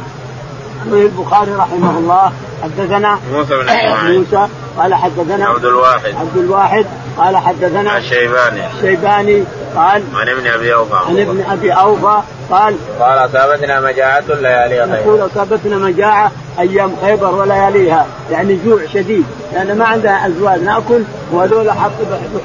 البخاري 0.87 1.51
رحمه 1.51 1.97
الله 1.97 2.31
حدثنا 2.63 3.19
موسى 3.31 3.49
بن 3.55 3.69
إسماعيل. 3.69 4.19
موسى 4.19 4.47
قال 4.77 4.93
حدثنا 4.93 5.45
عبد 5.45 5.65
الواحد. 5.65 6.15
عبد 6.15 6.37
الواحد 6.37 6.85
قال 7.17 7.37
حدثنا 7.37 7.97
الشيباني 7.97 8.61
الشيباني 8.75 9.43
قال 9.75 10.03
عن 10.15 10.29
ابن 10.29 10.47
أبي 10.47 10.73
أوفى. 10.73 10.95
عن 11.07 11.19
ابن 11.19 11.43
أبي 11.51 11.71
أوفى 11.71 12.21
قال 12.51 12.75
قال 12.99 13.17
أصابتنا 13.25 13.79
مجاعة 13.79 14.23
الليالي 14.29 14.81
خيبر. 14.81 14.95
يقول 14.95 15.25
أصابتنا 15.25 15.75
مجاعة 15.77 16.31
أيام 16.59 16.91
خيبر 17.01 17.35
ولياليها 17.35 18.05
يعني 18.31 18.59
جوع 18.65 18.79
شديد. 18.93 19.25
لأن 19.53 19.77
ما 19.77 19.85
عندنا 19.85 20.27
أزواج 20.27 20.61
نأكل 20.61 21.03
وهذول 21.31 21.71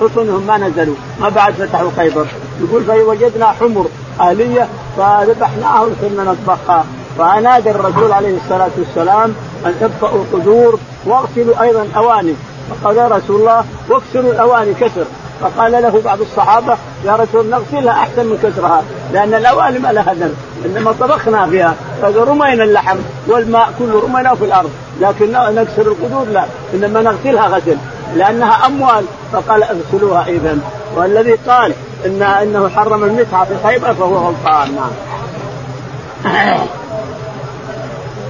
بحصنهم 0.01 0.47
ما 0.47 0.59
نزلوا. 0.59 0.95
ما 1.21 1.29
بعد 1.29 1.53
فتحوا 1.55 1.91
خيبر. 1.97 2.27
يقول 2.61 2.85
فوجدنا 2.85 3.47
حمر. 3.47 3.87
آلية 4.31 4.69
فذبحناها 4.97 5.81
وصرنا 5.81 6.25
نطبخها 6.33 6.85
فنادى 7.19 7.71
الرسول 7.71 8.13
عليه 8.13 8.37
الصلاة 8.45 8.71
والسلام 8.79 9.35
أن 9.67 9.75
تبقوا 9.81 10.25
القدور 10.25 10.79
واغسلوا 11.05 11.63
أيضا 11.63 11.89
أواني. 11.97 12.35
فقال 12.71 12.97
يا 12.97 13.09
رسول 13.09 13.41
الله 13.41 13.65
واكسروا 13.89 14.33
الأواني 14.33 14.75
كسر 14.75 15.05
فقال 15.41 15.73
له 15.73 16.03
بعض 16.05 16.21
الصحابة 16.21 16.77
يا 17.05 17.17
رسول 17.17 17.47
نغسلها 17.47 17.93
أحسن 17.93 18.27
من 18.27 18.39
كسرها 18.43 18.83
لأن 19.13 19.35
الأواني 19.35 19.79
ما 19.79 19.93
لها 19.93 20.15
ذنب 20.15 20.37
إنما 20.65 20.93
طبخنا 21.01 21.47
فيها. 21.47 21.75
فرمينا 22.03 22.65
اللحم 22.65 22.97
والماء 23.27 23.73
كله 23.79 24.01
رميناه 24.01 24.35
في 24.35 24.45
الأرض 24.45 24.71
لكن 25.01 25.33
نكسر 25.33 25.83
القدور 25.83 26.27
لا 26.33 26.45
إنما 26.75 27.03
نغسلها 27.03 27.49
غسل 27.49 27.77
لأنها 28.17 28.67
أموال. 28.67 29.05
فقال 29.33 29.63
اغسلوها 29.63 30.25
إذا 30.29 30.59
والذي 30.97 31.33
قال 31.33 31.73
إن 32.07 32.23
إنه 32.23 32.69
حرم 32.69 33.05
المتعة 33.05 33.45
في 33.45 33.55
خيبر 33.65 33.95
فهو 33.95 34.17
غلطان. 34.17 34.75
نعم. 34.75 34.91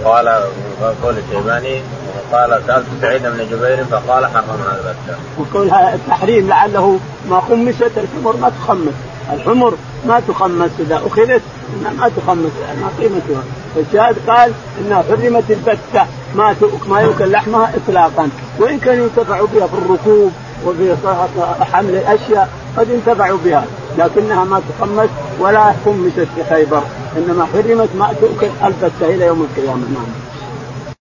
قال 0.04 0.28
قول 1.02 1.14
الشيباني 1.18 1.80
قال 2.32 2.62
سألت 2.66 2.86
سعيد 3.00 3.22
بن 3.22 3.46
جبير 3.50 3.84
فقال 3.84 4.26
حرمها 4.26 4.76
البتة. 4.78 5.18
وقولها 5.38 5.94
التحريم 5.94 6.48
لعله 6.48 6.98
ما 7.30 7.40
خمست 7.40 7.92
الحمر 7.96 8.36
ما 8.36 8.48
تخمس، 8.48 8.94
الحمر 9.32 9.74
ما 10.06 10.20
تخمس 10.28 10.70
إذا 10.78 10.96
أخذت 10.96 11.42
ما 11.98 12.10
تخمس 12.16 12.52
ما 12.82 12.88
قيمتها، 13.00 13.42
فالشاهد 13.74 14.16
قال 14.28 14.52
إنها 14.80 15.02
حرمت 15.02 15.50
البتة 15.50 16.06
ما 16.34 16.54
ما 16.88 17.00
يؤكل 17.00 17.30
لحمها 17.30 17.72
اطلاقا، 17.76 18.28
وإن 18.58 18.78
كان 18.78 19.02
ينتفع 19.02 19.40
بها 19.40 19.66
في 19.66 19.74
الركوب 19.74 20.32
وفي 20.66 20.96
حمل 21.60 21.90
الأشياء 21.90 22.48
قد 22.76 22.90
انتفعوا 22.90 23.38
بها 23.44 23.64
لكنها 23.98 24.44
ما 24.44 24.60
تخمس 24.68 25.08
ولا 25.40 25.72
خمست 25.84 26.28
في 26.36 26.44
خيبر 26.50 26.82
إنما 27.16 27.46
حرمت 27.52 27.88
ما 27.98 28.14
تؤكل 28.20 28.50
البته 28.64 29.14
إلى 29.14 29.26
يوم 29.26 29.46
القيامة 29.50 29.86
نعم. 29.94 30.21